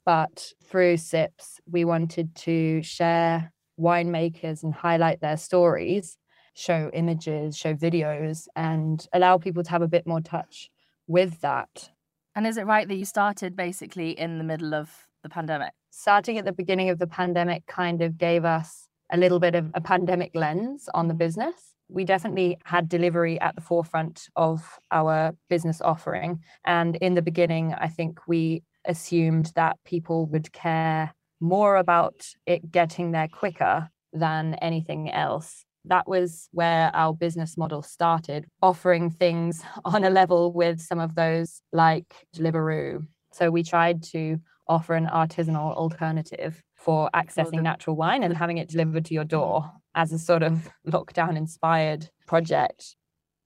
But 0.04 0.52
through 0.64 0.96
SIPS, 0.96 1.60
we 1.70 1.84
wanted 1.84 2.34
to 2.36 2.82
share 2.82 3.52
winemakers 3.78 4.62
and 4.62 4.74
highlight 4.74 5.20
their 5.20 5.36
stories, 5.36 6.18
show 6.54 6.90
images, 6.92 7.56
show 7.56 7.74
videos, 7.74 8.46
and 8.56 9.06
allow 9.12 9.38
people 9.38 9.62
to 9.62 9.70
have 9.70 9.82
a 9.82 9.88
bit 9.88 10.06
more 10.06 10.20
touch 10.20 10.70
with 11.06 11.40
that. 11.40 11.90
And 12.34 12.46
is 12.46 12.56
it 12.56 12.66
right 12.66 12.88
that 12.88 12.94
you 12.94 13.04
started 13.04 13.54
basically 13.54 14.18
in 14.18 14.38
the 14.38 14.44
middle 14.44 14.74
of 14.74 14.90
the 15.22 15.28
pandemic? 15.28 15.72
Starting 15.90 16.38
at 16.38 16.44
the 16.44 16.52
beginning 16.52 16.90
of 16.90 16.98
the 16.98 17.06
pandemic 17.06 17.66
kind 17.66 18.02
of 18.02 18.18
gave 18.18 18.44
us 18.44 18.88
a 19.12 19.16
little 19.16 19.38
bit 19.38 19.54
of 19.54 19.70
a 19.74 19.80
pandemic 19.80 20.30
lens 20.34 20.88
on 20.94 21.08
the 21.08 21.14
business 21.14 21.71
we 21.92 22.04
definitely 22.04 22.58
had 22.64 22.88
delivery 22.88 23.40
at 23.40 23.54
the 23.54 23.60
forefront 23.60 24.28
of 24.36 24.78
our 24.90 25.34
business 25.48 25.80
offering. 25.80 26.40
And 26.64 26.96
in 26.96 27.14
the 27.14 27.22
beginning, 27.22 27.74
I 27.74 27.88
think 27.88 28.20
we 28.26 28.62
assumed 28.84 29.52
that 29.54 29.78
people 29.84 30.26
would 30.26 30.52
care 30.52 31.14
more 31.40 31.76
about 31.76 32.26
it 32.46 32.70
getting 32.70 33.12
there 33.12 33.28
quicker 33.28 33.90
than 34.12 34.54
anything 34.54 35.10
else. 35.10 35.64
That 35.84 36.08
was 36.08 36.48
where 36.52 36.90
our 36.94 37.12
business 37.12 37.56
model 37.56 37.82
started, 37.82 38.46
offering 38.62 39.10
things 39.10 39.62
on 39.84 40.04
a 40.04 40.10
level 40.10 40.52
with 40.52 40.80
some 40.80 41.00
of 41.00 41.14
those 41.14 41.60
like 41.72 42.14
Deliveroo. 42.34 43.06
So 43.32 43.50
we 43.50 43.62
tried 43.62 44.02
to 44.04 44.38
offer 44.68 44.94
an 44.94 45.06
artisanal 45.06 45.74
alternative 45.74 46.62
for 46.76 47.10
accessing 47.14 47.62
natural 47.62 47.96
wine 47.96 48.22
and 48.22 48.36
having 48.36 48.58
it 48.58 48.68
delivered 48.68 49.04
to 49.06 49.14
your 49.14 49.24
door 49.24 49.70
as 49.94 50.12
a 50.12 50.18
sort 50.18 50.42
of 50.42 50.68
lockdown 50.86 51.36
inspired 51.36 52.08
project. 52.26 52.96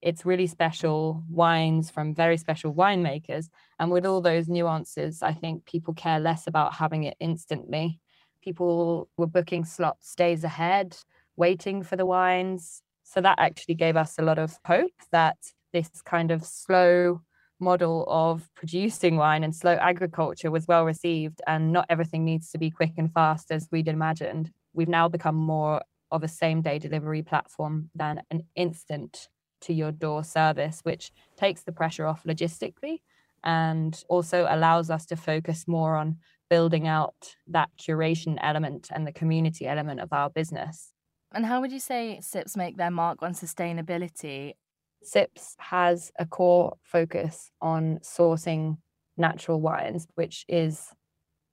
It's 0.02 0.26
really 0.26 0.46
special 0.46 1.24
wines 1.28 1.90
from 1.90 2.14
very 2.14 2.36
special 2.36 2.72
winemakers. 2.74 3.48
And 3.78 3.90
with 3.90 4.06
all 4.06 4.20
those 4.20 4.48
nuances, 4.48 5.22
I 5.22 5.32
think 5.32 5.64
people 5.64 5.94
care 5.94 6.20
less 6.20 6.46
about 6.46 6.74
having 6.74 7.04
it 7.04 7.16
instantly. 7.18 8.00
People 8.42 9.08
were 9.16 9.26
booking 9.26 9.64
slots 9.64 10.14
days 10.14 10.44
ahead, 10.44 10.96
waiting 11.36 11.82
for 11.82 11.96
the 11.96 12.06
wines. 12.06 12.82
So 13.02 13.20
that 13.20 13.38
actually 13.38 13.74
gave 13.74 13.96
us 13.96 14.18
a 14.18 14.22
lot 14.22 14.38
of 14.38 14.58
hope 14.64 14.92
that 15.12 15.38
this 15.72 15.90
kind 16.04 16.30
of 16.30 16.44
slow 16.44 17.22
model 17.58 18.04
of 18.08 18.48
producing 18.54 19.16
wine 19.16 19.42
and 19.42 19.54
slow 19.54 19.74
agriculture 19.74 20.50
was 20.50 20.68
well 20.68 20.84
received 20.84 21.40
and 21.46 21.72
not 21.72 21.86
everything 21.88 22.24
needs 22.24 22.50
to 22.50 22.58
be 22.58 22.70
quick 22.70 22.92
and 22.96 23.12
fast 23.12 23.50
as 23.50 23.68
we'd 23.70 23.88
imagined. 23.88 24.50
We've 24.74 24.88
now 24.88 25.08
become 25.08 25.36
more 25.36 25.80
of 26.10 26.22
a 26.22 26.28
same 26.28 26.62
day 26.62 26.78
delivery 26.78 27.22
platform 27.22 27.90
than 27.94 28.22
an 28.30 28.42
instant 28.54 29.28
to 29.62 29.72
your 29.72 29.92
door 29.92 30.22
service, 30.22 30.80
which 30.82 31.12
takes 31.36 31.62
the 31.62 31.72
pressure 31.72 32.06
off 32.06 32.24
logistically 32.24 33.00
and 33.44 34.02
also 34.08 34.46
allows 34.48 34.90
us 34.90 35.06
to 35.06 35.16
focus 35.16 35.66
more 35.66 35.96
on 35.96 36.16
building 36.48 36.86
out 36.86 37.34
that 37.46 37.68
curation 37.78 38.36
element 38.40 38.88
and 38.92 39.06
the 39.06 39.12
community 39.12 39.66
element 39.66 40.00
of 40.00 40.12
our 40.12 40.30
business. 40.30 40.92
And 41.32 41.44
how 41.46 41.60
would 41.60 41.72
you 41.72 41.80
say 41.80 42.20
SIPS 42.20 42.56
make 42.56 42.76
their 42.76 42.90
mark 42.90 43.22
on 43.22 43.32
sustainability? 43.32 44.54
SIPS 45.02 45.56
has 45.58 46.12
a 46.18 46.26
core 46.26 46.76
focus 46.82 47.50
on 47.60 47.98
sourcing 48.02 48.78
natural 49.16 49.60
wines, 49.60 50.06
which 50.14 50.44
is 50.48 50.88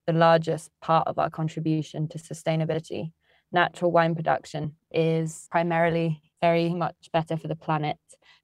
the 0.05 0.13
largest 0.13 0.69
part 0.81 1.07
of 1.07 1.17
our 1.17 1.29
contribution 1.29 2.07
to 2.09 2.17
sustainability 2.17 3.11
natural 3.53 3.91
wine 3.91 4.15
production 4.15 4.75
is 4.91 5.47
primarily 5.51 6.21
very 6.41 6.73
much 6.73 7.09
better 7.13 7.37
for 7.37 7.47
the 7.47 7.55
planet 7.55 7.97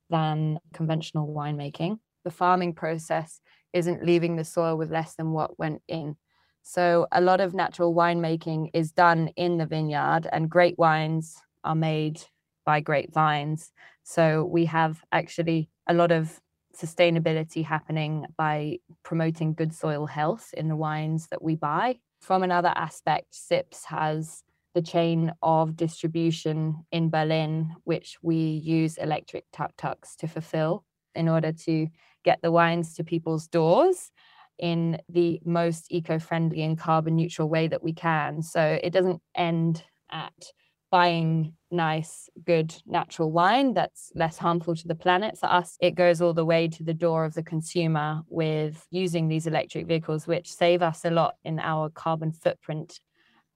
than 0.10 0.60
conventional 0.74 1.28
winemaking. 1.28 2.00
The 2.24 2.32
farming 2.32 2.74
process 2.74 3.42
isn't 3.74 4.06
leaving 4.06 4.36
the 4.36 4.46
soil 4.46 4.78
with 4.78 4.92
less 4.92 5.16
than 5.16 5.32
what 5.32 5.60
went 5.60 5.82
in. 5.88 6.16
So, 6.62 7.08
a 7.12 7.22
lot 7.22 7.42
of 7.42 7.54
natural 7.54 7.96
winemaking 7.96 8.70
is 8.74 8.92
done 8.92 9.30
in 9.36 9.58
the 9.58 9.66
vineyard, 9.66 10.28
and 10.32 10.50
great 10.50 10.78
wines 10.78 11.38
are 11.64 11.76
made 11.76 12.22
by 12.66 12.80
great 12.82 13.14
vines. 13.14 13.72
So, 14.04 14.44
we 14.46 14.66
have 14.66 15.02
actually 15.12 15.70
a 15.88 15.94
lot 15.94 16.12
of 16.12 16.40
sustainability 16.76 17.64
happening 17.66 18.26
by 18.38 18.78
promoting 19.04 19.54
good 19.54 19.74
soil 19.74 20.06
health 20.06 20.54
in 20.56 20.68
the 20.68 20.76
wines 20.76 21.28
that 21.32 21.42
we 21.42 21.56
buy. 21.56 21.98
From 22.22 22.44
another 22.44 22.74
aspect, 22.76 23.28
SIPS 23.34 23.86
has 23.86 24.44
the 24.80 24.92
chain 24.92 25.34
of 25.42 25.76
distribution 25.76 26.86
in 26.90 27.10
Berlin, 27.10 27.76
which 27.84 28.18
we 28.22 28.36
use 28.36 28.98
electric 28.98 29.44
tuk 29.52 29.72
tuks 29.78 30.16
to 30.16 30.26
fulfill 30.26 30.86
in 31.16 31.28
order 31.28 31.52
to 31.52 31.90
get 32.24 32.40
the 32.42 32.50
wines 32.50 32.94
to 32.96 33.04
people's 33.04 33.50
doors 33.50 34.10
in 34.58 34.98
the 35.10 35.42
most 35.44 35.88
eco 35.90 36.18
friendly 36.18 36.64
and 36.64 36.80
carbon 36.80 37.18
neutral 37.18 37.50
way 37.50 37.68
that 37.68 37.84
we 37.84 37.92
can. 37.92 38.42
So 38.42 38.80
it 38.82 38.92
doesn't 38.92 39.22
end 39.36 39.84
at 40.10 40.54
buying 40.92 41.56
nice, 41.72 42.30
good 42.46 42.74
natural 42.86 43.34
wine 43.34 43.74
that's 43.74 44.14
less 44.16 44.38
harmful 44.38 44.76
to 44.78 44.88
the 44.88 44.96
planet. 44.96 45.38
For 45.38 45.48
us, 45.48 45.76
it 45.82 45.92
goes 45.92 46.22
all 46.22 46.34
the 46.34 46.46
way 46.46 46.70
to 46.70 46.84
the 46.86 46.94
door 46.94 47.26
of 47.26 47.34
the 47.34 47.44
consumer 47.44 48.22
with 48.30 48.88
using 48.92 49.28
these 49.28 49.46
electric 49.46 49.88
vehicles, 49.88 50.26
which 50.26 50.50
save 50.50 50.82
us 50.82 51.04
a 51.04 51.12
lot 51.12 51.36
in 51.44 51.60
our 51.60 51.90
carbon 51.90 52.32
footprint 52.32 53.02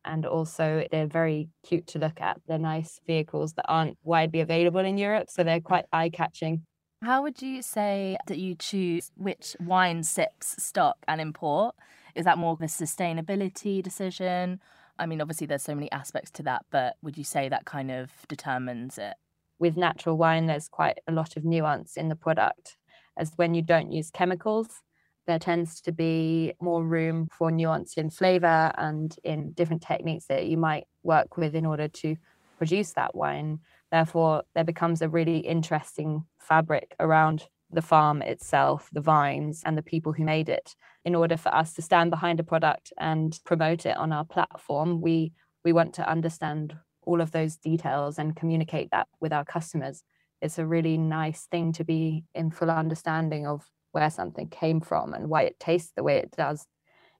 and 0.05 0.25
also 0.25 0.85
they're 0.91 1.07
very 1.07 1.49
cute 1.65 1.87
to 1.87 1.99
look 1.99 2.21
at. 2.21 2.41
They're 2.47 2.57
nice 2.57 2.99
vehicles 3.05 3.53
that 3.53 3.65
aren't 3.67 3.97
widely 4.03 4.41
available 4.41 4.79
in 4.79 4.97
Europe, 4.97 5.29
so 5.29 5.43
they're 5.43 5.61
quite 5.61 5.85
eye 5.91 6.09
catching. 6.09 6.65
How 7.03 7.21
would 7.21 7.41
you 7.41 7.61
say 7.61 8.17
that 8.27 8.37
you 8.37 8.55
choose 8.55 9.11
which 9.17 9.57
wine 9.59 10.03
sips 10.03 10.63
stock 10.63 10.97
and 11.07 11.19
import? 11.19 11.75
Is 12.15 12.25
that 12.25 12.37
more 12.37 12.53
of 12.53 12.61
a 12.61 12.65
sustainability 12.65 13.83
decision? 13.83 14.61
I 14.97 15.05
mean, 15.05 15.21
obviously, 15.21 15.47
there's 15.47 15.63
so 15.63 15.75
many 15.75 15.91
aspects 15.91 16.31
to 16.31 16.43
that, 16.43 16.65
but 16.71 16.95
would 17.01 17.17
you 17.17 17.23
say 17.23 17.49
that 17.49 17.65
kind 17.65 17.91
of 17.91 18.11
determines 18.27 18.97
it? 18.97 19.15
With 19.59 19.75
natural 19.75 20.17
wine, 20.17 20.45
there's 20.45 20.69
quite 20.69 20.99
a 21.07 21.11
lot 21.11 21.35
of 21.35 21.43
nuance 21.43 21.97
in 21.97 22.09
the 22.09 22.15
product, 22.15 22.77
as 23.17 23.33
when 23.35 23.53
you 23.53 23.61
don't 23.61 23.91
use 23.91 24.11
chemicals, 24.11 24.81
there 25.25 25.39
tends 25.39 25.81
to 25.81 25.91
be 25.91 26.53
more 26.61 26.83
room 26.83 27.29
for 27.31 27.51
nuance 27.51 27.93
in 27.95 28.09
flavor 28.09 28.71
and 28.77 29.15
in 29.23 29.51
different 29.53 29.81
techniques 29.81 30.25
that 30.25 30.45
you 30.47 30.57
might 30.57 30.85
work 31.03 31.37
with 31.37 31.55
in 31.55 31.65
order 31.65 31.87
to 31.87 32.15
produce 32.57 32.93
that 32.93 33.15
wine. 33.15 33.59
Therefore, 33.91 34.43
there 34.55 34.63
becomes 34.63 35.01
a 35.01 35.09
really 35.09 35.39
interesting 35.39 36.25
fabric 36.39 36.95
around 36.99 37.47
the 37.71 37.81
farm 37.81 38.21
itself, 38.21 38.89
the 38.93 39.01
vines, 39.01 39.61
and 39.65 39.77
the 39.77 39.83
people 39.83 40.13
who 40.13 40.23
made 40.23 40.49
it. 40.49 40.75
In 41.05 41.15
order 41.15 41.37
for 41.37 41.53
us 41.53 41.73
to 41.73 41.81
stand 41.81 42.11
behind 42.11 42.39
a 42.39 42.43
product 42.43 42.93
and 42.97 43.39
promote 43.45 43.85
it 43.85 43.97
on 43.97 44.11
our 44.11 44.25
platform, 44.25 45.01
we 45.01 45.33
we 45.65 45.73
want 45.73 45.93
to 45.93 46.09
understand 46.09 46.75
all 47.05 47.21
of 47.21 47.31
those 47.31 47.55
details 47.55 48.19
and 48.19 48.35
communicate 48.35 48.89
that 48.91 49.07
with 49.21 49.31
our 49.31 49.45
customers. 49.45 50.03
It's 50.41 50.59
a 50.59 50.65
really 50.65 50.97
nice 50.97 51.47
thing 51.49 51.71
to 51.73 51.85
be 51.85 52.25
in 52.35 52.51
full 52.51 52.69
understanding 52.69 53.47
of 53.47 53.69
where 53.93 54.09
something 54.09 54.49
came 54.49 54.81
from 54.81 55.13
and 55.13 55.29
why 55.29 55.43
it 55.43 55.59
tastes 55.59 55.93
the 55.95 56.03
way 56.03 56.17
it 56.17 56.33
does 56.35 56.67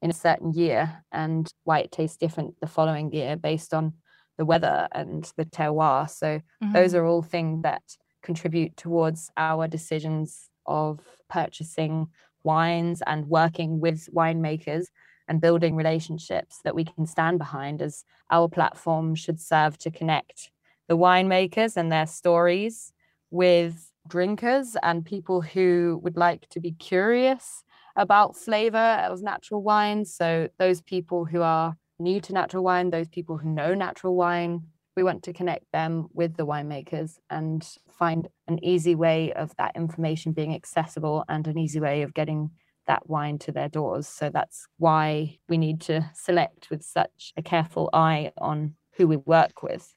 in 0.01 0.09
a 0.09 0.13
certain 0.13 0.51
year 0.51 1.03
and 1.11 1.51
why 1.63 1.79
it 1.79 1.91
tastes 1.91 2.17
different 2.17 2.55
the 2.59 2.67
following 2.67 3.13
year 3.13 3.37
based 3.37 3.73
on 3.73 3.93
the 4.37 4.43
weather 4.43 4.87
and 4.91 5.31
the 5.37 5.45
terroir. 5.45 6.09
So 6.09 6.41
mm-hmm. 6.61 6.73
those 6.73 6.93
are 6.93 7.05
all 7.05 7.21
things 7.21 7.63
that 7.63 7.83
contribute 8.21 8.75
towards 8.75 9.31
our 9.37 9.67
decisions 9.67 10.49
of 10.65 10.99
purchasing 11.29 12.07
wines 12.43 13.01
and 13.05 13.27
working 13.27 13.79
with 13.79 14.09
winemakers 14.13 14.87
and 15.27 15.39
building 15.39 15.75
relationships 15.75 16.59
that 16.63 16.75
we 16.75 16.83
can 16.83 17.05
stand 17.05 17.37
behind 17.37 17.81
as 17.81 18.03
our 18.29 18.49
platform 18.49 19.15
should 19.15 19.39
serve 19.39 19.77
to 19.77 19.91
connect 19.91 20.51
the 20.89 20.97
winemakers 20.97 21.77
and 21.77 21.91
their 21.91 22.07
stories 22.07 22.91
with 23.31 23.92
drinkers 24.07 24.75
and 24.83 25.05
people 25.05 25.41
who 25.41 25.99
would 26.03 26.17
like 26.17 26.47
to 26.49 26.59
be 26.59 26.71
curious 26.71 27.63
about 27.95 28.35
flavor 28.35 28.77
of 28.77 29.21
natural 29.21 29.61
wine. 29.61 30.05
So, 30.05 30.49
those 30.57 30.81
people 30.81 31.25
who 31.25 31.41
are 31.41 31.75
new 31.99 32.19
to 32.21 32.33
natural 32.33 32.63
wine, 32.63 32.89
those 32.89 33.07
people 33.07 33.37
who 33.37 33.49
know 33.49 33.73
natural 33.73 34.15
wine, 34.15 34.63
We 34.95 35.03
want 35.03 35.23
to 35.23 35.33
connect 35.33 35.71
them 35.71 36.07
with 36.13 36.37
the 36.37 36.45
winemakers 36.45 37.17
and 37.29 37.67
find 37.89 38.27
an 38.47 38.63
easy 38.63 38.93
way 38.93 39.33
of 39.33 39.51
that 39.57 39.75
information 39.75 40.33
being 40.33 40.53
accessible 40.53 41.25
and 41.27 41.47
an 41.47 41.57
easy 41.57 41.79
way 41.79 42.03
of 42.03 42.13
getting 42.13 42.51
that 42.85 43.09
wine 43.09 43.39
to 43.39 43.51
their 43.51 43.69
doors. 43.69 44.07
So 44.07 44.29
that's 44.29 44.67
why 44.77 45.39
we 45.49 45.57
need 45.57 45.81
to 45.81 46.11
select 46.13 46.69
with 46.69 46.83
such 46.83 47.33
a 47.37 47.41
careful 47.41 47.89
eye 47.91 48.33
on 48.37 48.75
who 48.97 49.07
we 49.07 49.17
work 49.17 49.63
with. 49.63 49.95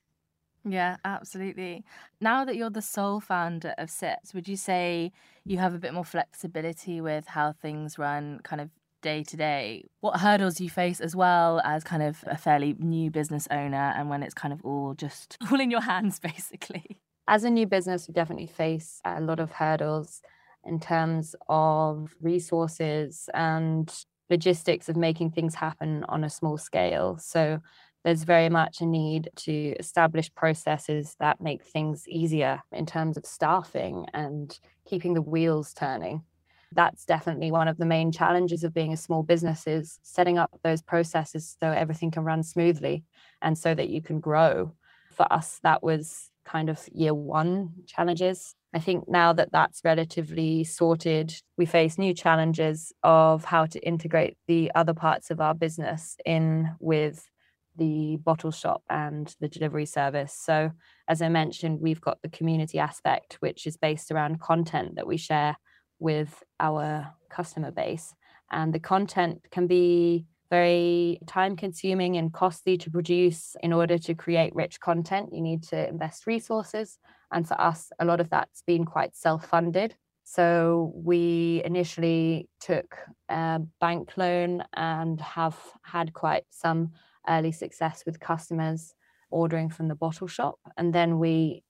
Yeah, 0.68 0.96
absolutely. 1.04 1.84
Now 2.20 2.44
that 2.44 2.56
you're 2.56 2.70
the 2.70 2.82
sole 2.82 3.20
founder 3.20 3.74
of 3.78 3.88
SIPS, 3.88 4.34
would 4.34 4.48
you 4.48 4.56
say 4.56 5.12
you 5.44 5.58
have 5.58 5.74
a 5.74 5.78
bit 5.78 5.94
more 5.94 6.04
flexibility 6.04 7.00
with 7.00 7.26
how 7.28 7.52
things 7.52 7.98
run 7.98 8.40
kind 8.42 8.60
of 8.60 8.70
day 9.00 9.22
to 9.24 9.36
day? 9.36 9.84
What 10.00 10.20
hurdles 10.20 10.60
you 10.60 10.68
face 10.68 11.00
as 11.00 11.14
well 11.14 11.60
as 11.60 11.84
kind 11.84 12.02
of 12.02 12.24
a 12.26 12.36
fairly 12.36 12.74
new 12.78 13.10
business 13.12 13.46
owner 13.50 13.92
and 13.96 14.10
when 14.10 14.24
it's 14.24 14.34
kind 14.34 14.52
of 14.52 14.60
all 14.64 14.94
just 14.94 15.38
all 15.52 15.60
in 15.60 15.70
your 15.70 15.82
hands 15.82 16.18
basically? 16.18 17.00
As 17.28 17.44
a 17.44 17.50
new 17.50 17.66
business, 17.66 18.06
we 18.08 18.14
definitely 18.14 18.46
face 18.46 19.00
a 19.04 19.20
lot 19.20 19.40
of 19.40 19.50
hurdles 19.52 20.22
in 20.64 20.78
terms 20.80 21.34
of 21.48 22.14
resources 22.20 23.28
and 23.34 24.04
logistics 24.30 24.88
of 24.88 24.96
making 24.96 25.30
things 25.30 25.54
happen 25.56 26.04
on 26.08 26.24
a 26.24 26.30
small 26.30 26.56
scale. 26.58 27.18
So 27.18 27.60
there's 28.06 28.22
very 28.22 28.48
much 28.48 28.80
a 28.80 28.86
need 28.86 29.28
to 29.34 29.74
establish 29.80 30.32
processes 30.36 31.16
that 31.18 31.40
make 31.40 31.64
things 31.64 32.06
easier 32.06 32.62
in 32.70 32.86
terms 32.86 33.16
of 33.16 33.26
staffing 33.26 34.06
and 34.14 34.60
keeping 34.88 35.14
the 35.14 35.20
wheels 35.20 35.74
turning. 35.74 36.22
That's 36.70 37.04
definitely 37.04 37.50
one 37.50 37.66
of 37.66 37.78
the 37.78 37.84
main 37.84 38.12
challenges 38.12 38.62
of 38.62 38.72
being 38.72 38.92
a 38.92 38.96
small 38.96 39.24
business 39.24 39.66
is 39.66 39.98
setting 40.04 40.38
up 40.38 40.56
those 40.62 40.82
processes 40.82 41.56
so 41.58 41.72
everything 41.72 42.12
can 42.12 42.22
run 42.22 42.44
smoothly 42.44 43.02
and 43.42 43.58
so 43.58 43.74
that 43.74 43.88
you 43.88 44.00
can 44.00 44.20
grow. 44.20 44.72
For 45.10 45.26
us, 45.32 45.58
that 45.64 45.82
was 45.82 46.30
kind 46.44 46.70
of 46.70 46.88
year 46.92 47.12
one 47.12 47.72
challenges. 47.88 48.54
I 48.72 48.78
think 48.78 49.08
now 49.08 49.32
that 49.32 49.50
that's 49.50 49.80
relatively 49.84 50.62
sorted, 50.62 51.34
we 51.58 51.66
face 51.66 51.98
new 51.98 52.14
challenges 52.14 52.92
of 53.02 53.44
how 53.44 53.66
to 53.66 53.80
integrate 53.80 54.36
the 54.46 54.70
other 54.76 54.94
parts 54.94 55.32
of 55.32 55.40
our 55.40 55.54
business 55.54 56.16
in 56.24 56.70
with 56.78 57.28
the 57.76 58.16
bottle 58.16 58.50
shop 58.50 58.82
and 58.90 59.34
the 59.40 59.48
delivery 59.48 59.86
service. 59.86 60.34
So, 60.34 60.72
as 61.08 61.22
I 61.22 61.28
mentioned, 61.28 61.80
we've 61.80 62.00
got 62.00 62.22
the 62.22 62.28
community 62.28 62.78
aspect, 62.78 63.36
which 63.40 63.66
is 63.66 63.76
based 63.76 64.10
around 64.10 64.40
content 64.40 64.96
that 64.96 65.06
we 65.06 65.16
share 65.16 65.56
with 65.98 66.42
our 66.60 67.14
customer 67.30 67.70
base. 67.70 68.14
And 68.50 68.72
the 68.72 68.80
content 68.80 69.46
can 69.50 69.66
be 69.66 70.26
very 70.50 71.18
time 71.26 71.56
consuming 71.56 72.16
and 72.16 72.32
costly 72.32 72.78
to 72.78 72.90
produce. 72.90 73.56
In 73.62 73.72
order 73.72 73.98
to 73.98 74.14
create 74.14 74.54
rich 74.54 74.80
content, 74.80 75.30
you 75.32 75.40
need 75.40 75.62
to 75.64 75.88
invest 75.88 76.26
resources. 76.26 76.98
And 77.32 77.46
for 77.46 77.60
us, 77.60 77.90
a 77.98 78.04
lot 78.04 78.20
of 78.20 78.30
that's 78.30 78.62
been 78.62 78.84
quite 78.84 79.16
self 79.16 79.46
funded. 79.46 79.96
So 80.28 80.92
we 80.94 81.62
initially 81.64 82.48
took 82.60 82.96
a 83.28 83.60
bank 83.80 84.16
loan 84.16 84.64
and 84.74 85.20
have 85.20 85.56
had 85.82 86.12
quite 86.12 86.44
some 86.50 86.92
early 87.28 87.52
success 87.52 88.04
with 88.06 88.20
customers 88.20 88.94
ordering 89.30 89.68
from 89.68 89.88
the 89.88 89.94
bottle 89.94 90.26
shop. 90.26 90.58
And 90.76 90.94
then 90.94 91.18
we 91.18 91.62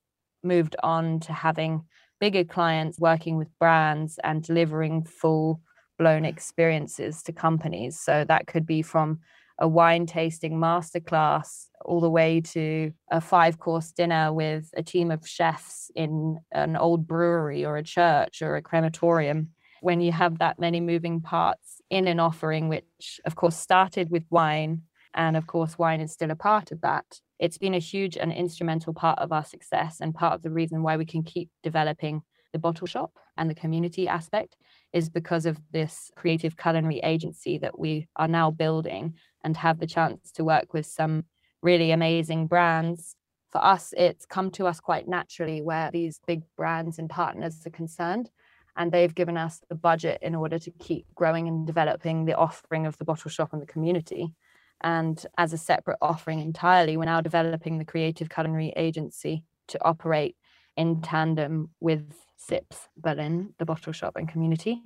moved 0.42 0.76
on 0.82 1.20
to 1.20 1.32
having 1.32 1.82
bigger 2.20 2.44
clients 2.44 2.98
working 2.98 3.36
with 3.36 3.48
brands 3.58 4.18
and 4.24 4.42
delivering 4.42 5.04
full 5.04 5.60
blown 5.98 6.24
experiences 6.24 7.22
to 7.22 7.32
companies. 7.32 7.98
So 7.98 8.24
that 8.28 8.46
could 8.46 8.66
be 8.66 8.82
from 8.82 9.20
a 9.58 9.66
wine 9.66 10.04
tasting 10.04 10.52
masterclass 10.52 11.66
all 11.84 12.00
the 12.00 12.10
way 12.10 12.40
to 12.42 12.92
a 13.10 13.20
five 13.20 13.58
course 13.58 13.90
dinner 13.92 14.32
with 14.32 14.70
a 14.76 14.82
team 14.82 15.10
of 15.10 15.26
chefs 15.26 15.90
in 15.94 16.38
an 16.52 16.76
old 16.76 17.06
brewery 17.06 17.64
or 17.64 17.76
a 17.76 17.82
church 17.82 18.42
or 18.42 18.56
a 18.56 18.62
crematorium. 18.62 19.50
When 19.80 20.00
you 20.00 20.12
have 20.12 20.38
that 20.38 20.58
many 20.58 20.80
moving 20.80 21.20
parts 21.20 21.80
in 21.90 22.06
an 22.06 22.20
offering, 22.20 22.68
which 22.68 23.20
of 23.24 23.36
course 23.36 23.56
started 23.56 24.10
with 24.10 24.24
wine 24.30 24.82
and 25.16 25.36
of 25.36 25.46
course, 25.46 25.78
wine 25.78 26.00
is 26.00 26.12
still 26.12 26.30
a 26.30 26.36
part 26.36 26.70
of 26.70 26.82
that. 26.82 27.20
It's 27.38 27.58
been 27.58 27.74
a 27.74 27.78
huge 27.78 28.16
and 28.16 28.32
instrumental 28.32 28.94
part 28.94 29.18
of 29.18 29.32
our 29.32 29.44
success 29.44 29.98
and 30.00 30.14
part 30.14 30.34
of 30.34 30.42
the 30.42 30.50
reason 30.50 30.82
why 30.82 30.96
we 30.96 31.06
can 31.06 31.22
keep 31.22 31.50
developing 31.62 32.22
the 32.52 32.58
bottle 32.58 32.86
shop 32.86 33.12
and 33.36 33.50
the 33.50 33.54
community 33.54 34.08
aspect 34.08 34.56
is 34.92 35.08
because 35.08 35.46
of 35.46 35.58
this 35.72 36.10
creative 36.16 36.56
culinary 36.56 37.00
agency 37.00 37.58
that 37.58 37.78
we 37.78 38.08
are 38.16 38.28
now 38.28 38.50
building 38.50 39.14
and 39.42 39.56
have 39.56 39.78
the 39.78 39.86
chance 39.86 40.32
to 40.32 40.44
work 40.44 40.72
with 40.72 40.86
some 40.86 41.24
really 41.62 41.90
amazing 41.90 42.46
brands. 42.46 43.16
For 43.50 43.64
us, 43.64 43.94
it's 43.96 44.26
come 44.26 44.50
to 44.52 44.66
us 44.66 44.80
quite 44.80 45.08
naturally 45.08 45.62
where 45.62 45.90
these 45.90 46.20
big 46.26 46.42
brands 46.56 46.98
and 46.98 47.08
partners 47.08 47.66
are 47.66 47.70
concerned. 47.70 48.30
And 48.78 48.92
they've 48.92 49.14
given 49.14 49.38
us 49.38 49.62
the 49.70 49.74
budget 49.74 50.18
in 50.20 50.34
order 50.34 50.58
to 50.58 50.70
keep 50.70 51.06
growing 51.14 51.48
and 51.48 51.66
developing 51.66 52.26
the 52.26 52.36
offering 52.36 52.84
of 52.84 52.98
the 52.98 53.06
bottle 53.06 53.30
shop 53.30 53.54
and 53.54 53.62
the 53.62 53.66
community. 53.66 54.34
And 54.82 55.24
as 55.38 55.52
a 55.52 55.58
separate 55.58 55.98
offering 56.02 56.40
entirely, 56.40 56.96
we're 56.96 57.04
now 57.04 57.20
developing 57.20 57.78
the 57.78 57.84
Creative 57.84 58.28
Culinary 58.28 58.72
Agency 58.76 59.44
to 59.68 59.84
operate 59.84 60.36
in 60.76 61.00
tandem 61.00 61.70
with 61.80 62.14
SIPS 62.36 62.88
Berlin, 62.96 63.54
the 63.58 63.64
bottle 63.64 63.92
shop 63.92 64.16
and 64.16 64.28
community. 64.28 64.82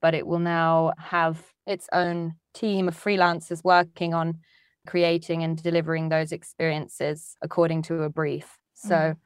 But 0.00 0.14
it 0.14 0.26
will 0.26 0.38
now 0.38 0.92
have 0.98 1.42
its 1.66 1.88
own 1.92 2.34
team 2.52 2.88
of 2.88 2.96
freelancers 2.96 3.64
working 3.64 4.14
on 4.14 4.38
creating 4.86 5.42
and 5.42 5.60
delivering 5.60 6.08
those 6.08 6.30
experiences 6.30 7.36
according 7.42 7.82
to 7.82 8.02
a 8.02 8.10
brief. 8.10 8.58
So 8.74 8.94
mm 8.94 9.16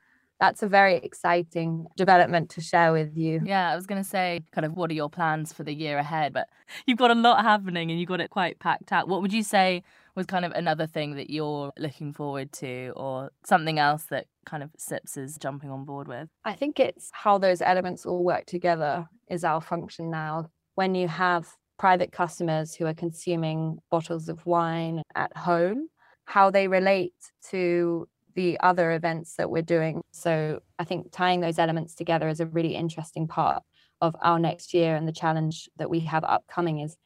that's 0.41 0.63
a 0.63 0.69
very 0.69 0.97
exciting 0.97 1.87
development 1.97 2.51
to 2.51 2.61
share 2.61 2.93
with 2.93 3.17
you. 3.17 3.41
Yeah, 3.45 3.71
I 3.71 3.75
was 3.75 3.87
going 3.87 4.03
to 4.03 4.09
say, 4.09 4.41
kind 4.53 4.65
of, 4.65 4.77
what 4.77 4.91
are 4.91 4.95
your 4.95 5.11
plans 5.11 5.53
for 5.53 5.65
the 5.65 5.75
year 5.75 5.99
ahead? 5.99 6.33
But 6.33 6.49
you've 6.87 6.99
got 6.99 7.11
a 7.11 7.15
lot 7.15 7.43
happening 7.43 7.91
and 7.91 7.99
you've 7.99 8.09
got 8.09 8.21
it 8.21 8.31
quite 8.31 8.59
packed 8.59 8.93
out. 8.93 9.09
What 9.09 9.21
would 9.23 9.33
you 9.33 9.43
say 9.43 9.83
was 10.15 10.27
kind 10.27 10.45
of 10.45 10.53
another 10.53 10.87
thing 10.87 11.17
that 11.17 11.31
you're 11.31 11.73
looking 11.79 12.13
forward 12.13 12.53
to, 12.53 12.93
or 12.97 13.31
something 13.45 13.79
else 13.79 14.05
that 14.11 14.27
kind 14.47 14.63
of 14.63 14.71
SIPS 14.77 15.17
is 15.17 15.39
jumping 15.39 15.71
on 15.71 15.85
board 15.85 16.09
with? 16.09 16.29
I 16.45 16.55
think 16.55 16.81
it's 16.81 17.11
how 17.13 17.39
those 17.39 17.61
elements 17.61 18.07
all 18.07 18.25
work 18.25 18.47
together 18.47 19.09
is 19.29 19.45
our 19.45 19.61
function 19.61 20.11
now. 20.11 20.51
When 20.75 20.95
you 20.95 21.09
have 21.09 21.49
private 21.79 22.11
customers 22.11 22.75
who 22.75 22.87
are 22.87 22.95
consuming 22.95 23.79
bottles 23.91 24.29
of 24.29 24.45
wine 24.47 25.03
at 25.15 25.37
home, 25.37 25.89
how 26.25 26.51
they 26.51 26.69
relate 26.69 27.15
to 27.51 28.09
the 28.39 28.57
other 28.61 28.93
events 28.93 29.35
that 29.35 29.51
we're 29.51 29.63
doing. 29.63 30.01
So 30.13 30.61
I 30.79 30.85
think 30.85 31.11
tying 31.11 31.41
those 31.41 31.59
elements 31.59 31.97
together 31.97 32.29
is 32.29 32.39
a 32.39 32.47
really 32.47 32.77
interesting 32.77 33.27
part 33.27 33.65
of 34.01 34.15
our 34.23 34.39
next 34.39 34.73
year 34.73 34.95
and 34.95 35.09
the 35.09 35.13
challenge 35.13 35.69
that 35.77 35.91
we 35.91 35.99
have 36.01 36.23
upcoming 36.23 36.79
is 36.79 36.97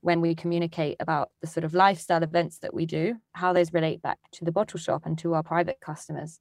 when 0.00 0.22
we 0.22 0.34
communicate 0.34 0.96
about 0.98 1.28
the 1.42 1.46
sort 1.46 1.64
of 1.64 1.74
lifestyle 1.74 2.22
events 2.22 2.60
that 2.60 2.72
we 2.72 2.86
do, 2.86 3.16
how 3.32 3.52
those 3.52 3.74
relate 3.74 4.00
back 4.00 4.16
to 4.32 4.46
the 4.46 4.50
bottle 4.50 4.80
shop 4.80 5.04
and 5.04 5.18
to 5.18 5.34
our 5.34 5.42
private 5.42 5.76
customers. 5.82 6.40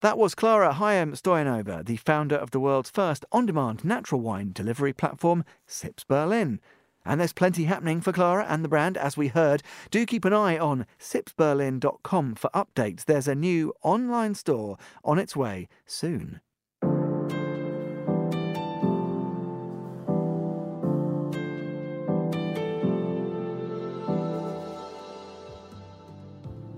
That 0.00 0.16
was 0.16 0.34
Clara 0.34 0.72
Hayem 0.72 1.12
Stoyanova, 1.12 1.84
the 1.84 1.96
founder 1.96 2.36
of 2.36 2.52
the 2.52 2.60
world's 2.60 2.88
first 2.88 3.26
on 3.32 3.44
demand 3.44 3.84
natural 3.84 4.22
wine 4.22 4.52
delivery 4.54 4.94
platform, 4.94 5.44
Sips 5.66 6.04
Berlin. 6.04 6.58
And 7.04 7.20
there's 7.20 7.32
plenty 7.32 7.64
happening 7.64 8.00
for 8.00 8.12
Clara 8.12 8.46
and 8.48 8.64
the 8.64 8.68
brand, 8.68 8.96
as 8.96 9.16
we 9.16 9.28
heard. 9.28 9.62
Do 9.90 10.06
keep 10.06 10.24
an 10.24 10.32
eye 10.32 10.58
on 10.58 10.86
sipsberlin.com 10.98 12.34
for 12.34 12.50
updates. 12.50 13.04
There's 13.04 13.28
a 13.28 13.34
new 13.34 13.74
online 13.82 14.34
store 14.34 14.78
on 15.04 15.18
its 15.18 15.36
way 15.36 15.68
soon. 15.86 16.40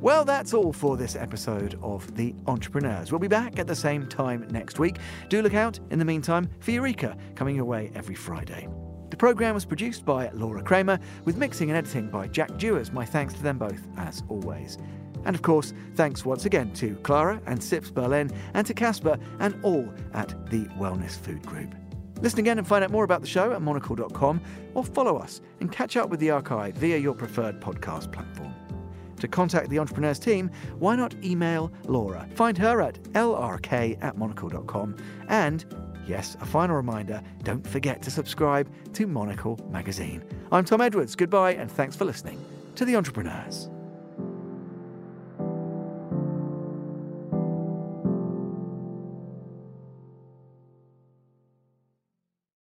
Well, 0.06 0.24
that's 0.24 0.54
all 0.54 0.72
for 0.72 0.96
this 0.96 1.16
episode 1.16 1.76
of 1.82 2.14
The 2.14 2.32
Entrepreneurs. 2.46 3.10
We'll 3.10 3.18
be 3.18 3.26
back 3.26 3.58
at 3.58 3.66
the 3.66 3.74
same 3.74 4.06
time 4.06 4.46
next 4.52 4.78
week. 4.78 4.98
Do 5.28 5.42
look 5.42 5.54
out, 5.54 5.80
in 5.90 5.98
the 5.98 6.04
meantime, 6.04 6.48
for 6.60 6.70
Eureka 6.70 7.16
coming 7.34 7.56
your 7.56 7.64
way 7.64 7.90
every 7.92 8.14
Friday. 8.14 8.68
The 9.16 9.20
programme 9.20 9.54
was 9.54 9.64
produced 9.64 10.04
by 10.04 10.28
Laura 10.34 10.62
Kramer, 10.62 11.00
with 11.24 11.38
mixing 11.38 11.70
and 11.70 11.78
editing 11.78 12.10
by 12.10 12.28
Jack 12.28 12.58
Dewars. 12.58 12.92
My 12.92 13.06
thanks 13.06 13.32
to 13.32 13.42
them 13.42 13.56
both, 13.56 13.80
as 13.96 14.22
always. 14.28 14.76
And 15.24 15.34
of 15.34 15.40
course, 15.40 15.72
thanks 15.94 16.26
once 16.26 16.44
again 16.44 16.70
to 16.74 16.96
Clara 16.96 17.40
and 17.46 17.64
Sips 17.64 17.90
Berlin 17.90 18.30
and 18.52 18.66
to 18.66 18.74
Casper 18.74 19.16
and 19.40 19.58
all 19.62 19.90
at 20.12 20.34
the 20.50 20.66
Wellness 20.78 21.16
Food 21.18 21.40
Group. 21.46 21.74
Listen 22.20 22.40
again 22.40 22.58
and 22.58 22.68
find 22.68 22.84
out 22.84 22.90
more 22.90 23.04
about 23.04 23.22
the 23.22 23.26
show 23.26 23.52
at 23.52 23.62
monocle.com 23.62 24.38
or 24.74 24.84
follow 24.84 25.16
us 25.16 25.40
and 25.60 25.72
catch 25.72 25.96
up 25.96 26.10
with 26.10 26.20
the 26.20 26.30
archive 26.30 26.74
via 26.74 26.98
your 26.98 27.14
preferred 27.14 27.58
podcast 27.58 28.12
platform. 28.12 28.54
To 29.20 29.28
contact 29.28 29.70
the 29.70 29.78
Entrepreneurs 29.78 30.18
team, 30.18 30.50
why 30.78 30.94
not 30.94 31.14
email 31.24 31.72
Laura? 31.86 32.28
Find 32.34 32.58
her 32.58 32.82
at 32.82 33.02
lrk 33.14 33.96
at 34.02 34.18
monocle.com 34.18 34.94
and 35.30 35.64
Yes, 36.06 36.36
a 36.40 36.46
final 36.46 36.76
reminder 36.76 37.20
don't 37.42 37.66
forget 37.66 38.00
to 38.02 38.10
subscribe 38.10 38.70
to 38.94 39.06
Monocle 39.06 39.58
magazine. 39.70 40.22
I'm 40.52 40.64
Tom 40.64 40.80
Edwards. 40.80 41.16
Goodbye, 41.16 41.54
and 41.54 41.70
thanks 41.70 41.96
for 41.96 42.04
listening 42.04 42.42
to 42.76 42.84
The 42.84 42.96
Entrepreneurs. 42.96 43.68